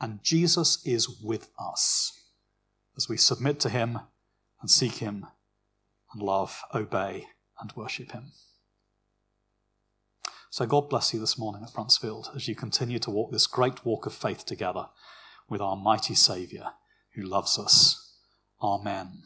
And 0.00 0.22
Jesus 0.22 0.84
is 0.86 1.08
with 1.22 1.50
us 1.58 2.24
as 2.96 3.08
we 3.08 3.16
submit 3.16 3.60
to 3.60 3.68
him 3.68 4.00
and 4.60 4.70
seek 4.70 4.96
him 4.96 5.26
and 6.12 6.22
love, 6.22 6.62
obey, 6.74 7.26
and 7.60 7.72
worship 7.76 8.12
him. 8.12 8.32
So 10.50 10.66
God 10.66 10.88
bless 10.88 11.12
you 11.12 11.18
this 11.18 11.38
morning 11.38 11.62
at 11.64 11.72
Bruntsfield 11.72 12.34
as 12.36 12.46
you 12.46 12.54
continue 12.54 13.00
to 13.00 13.10
walk 13.10 13.32
this 13.32 13.48
great 13.48 13.84
walk 13.84 14.06
of 14.06 14.14
faith 14.14 14.46
together 14.46 14.86
with 15.48 15.60
our 15.60 15.76
mighty 15.76 16.14
Saviour 16.14 16.74
who 17.14 17.22
loves 17.22 17.58
us. 17.58 18.12
Amen. 18.62 19.22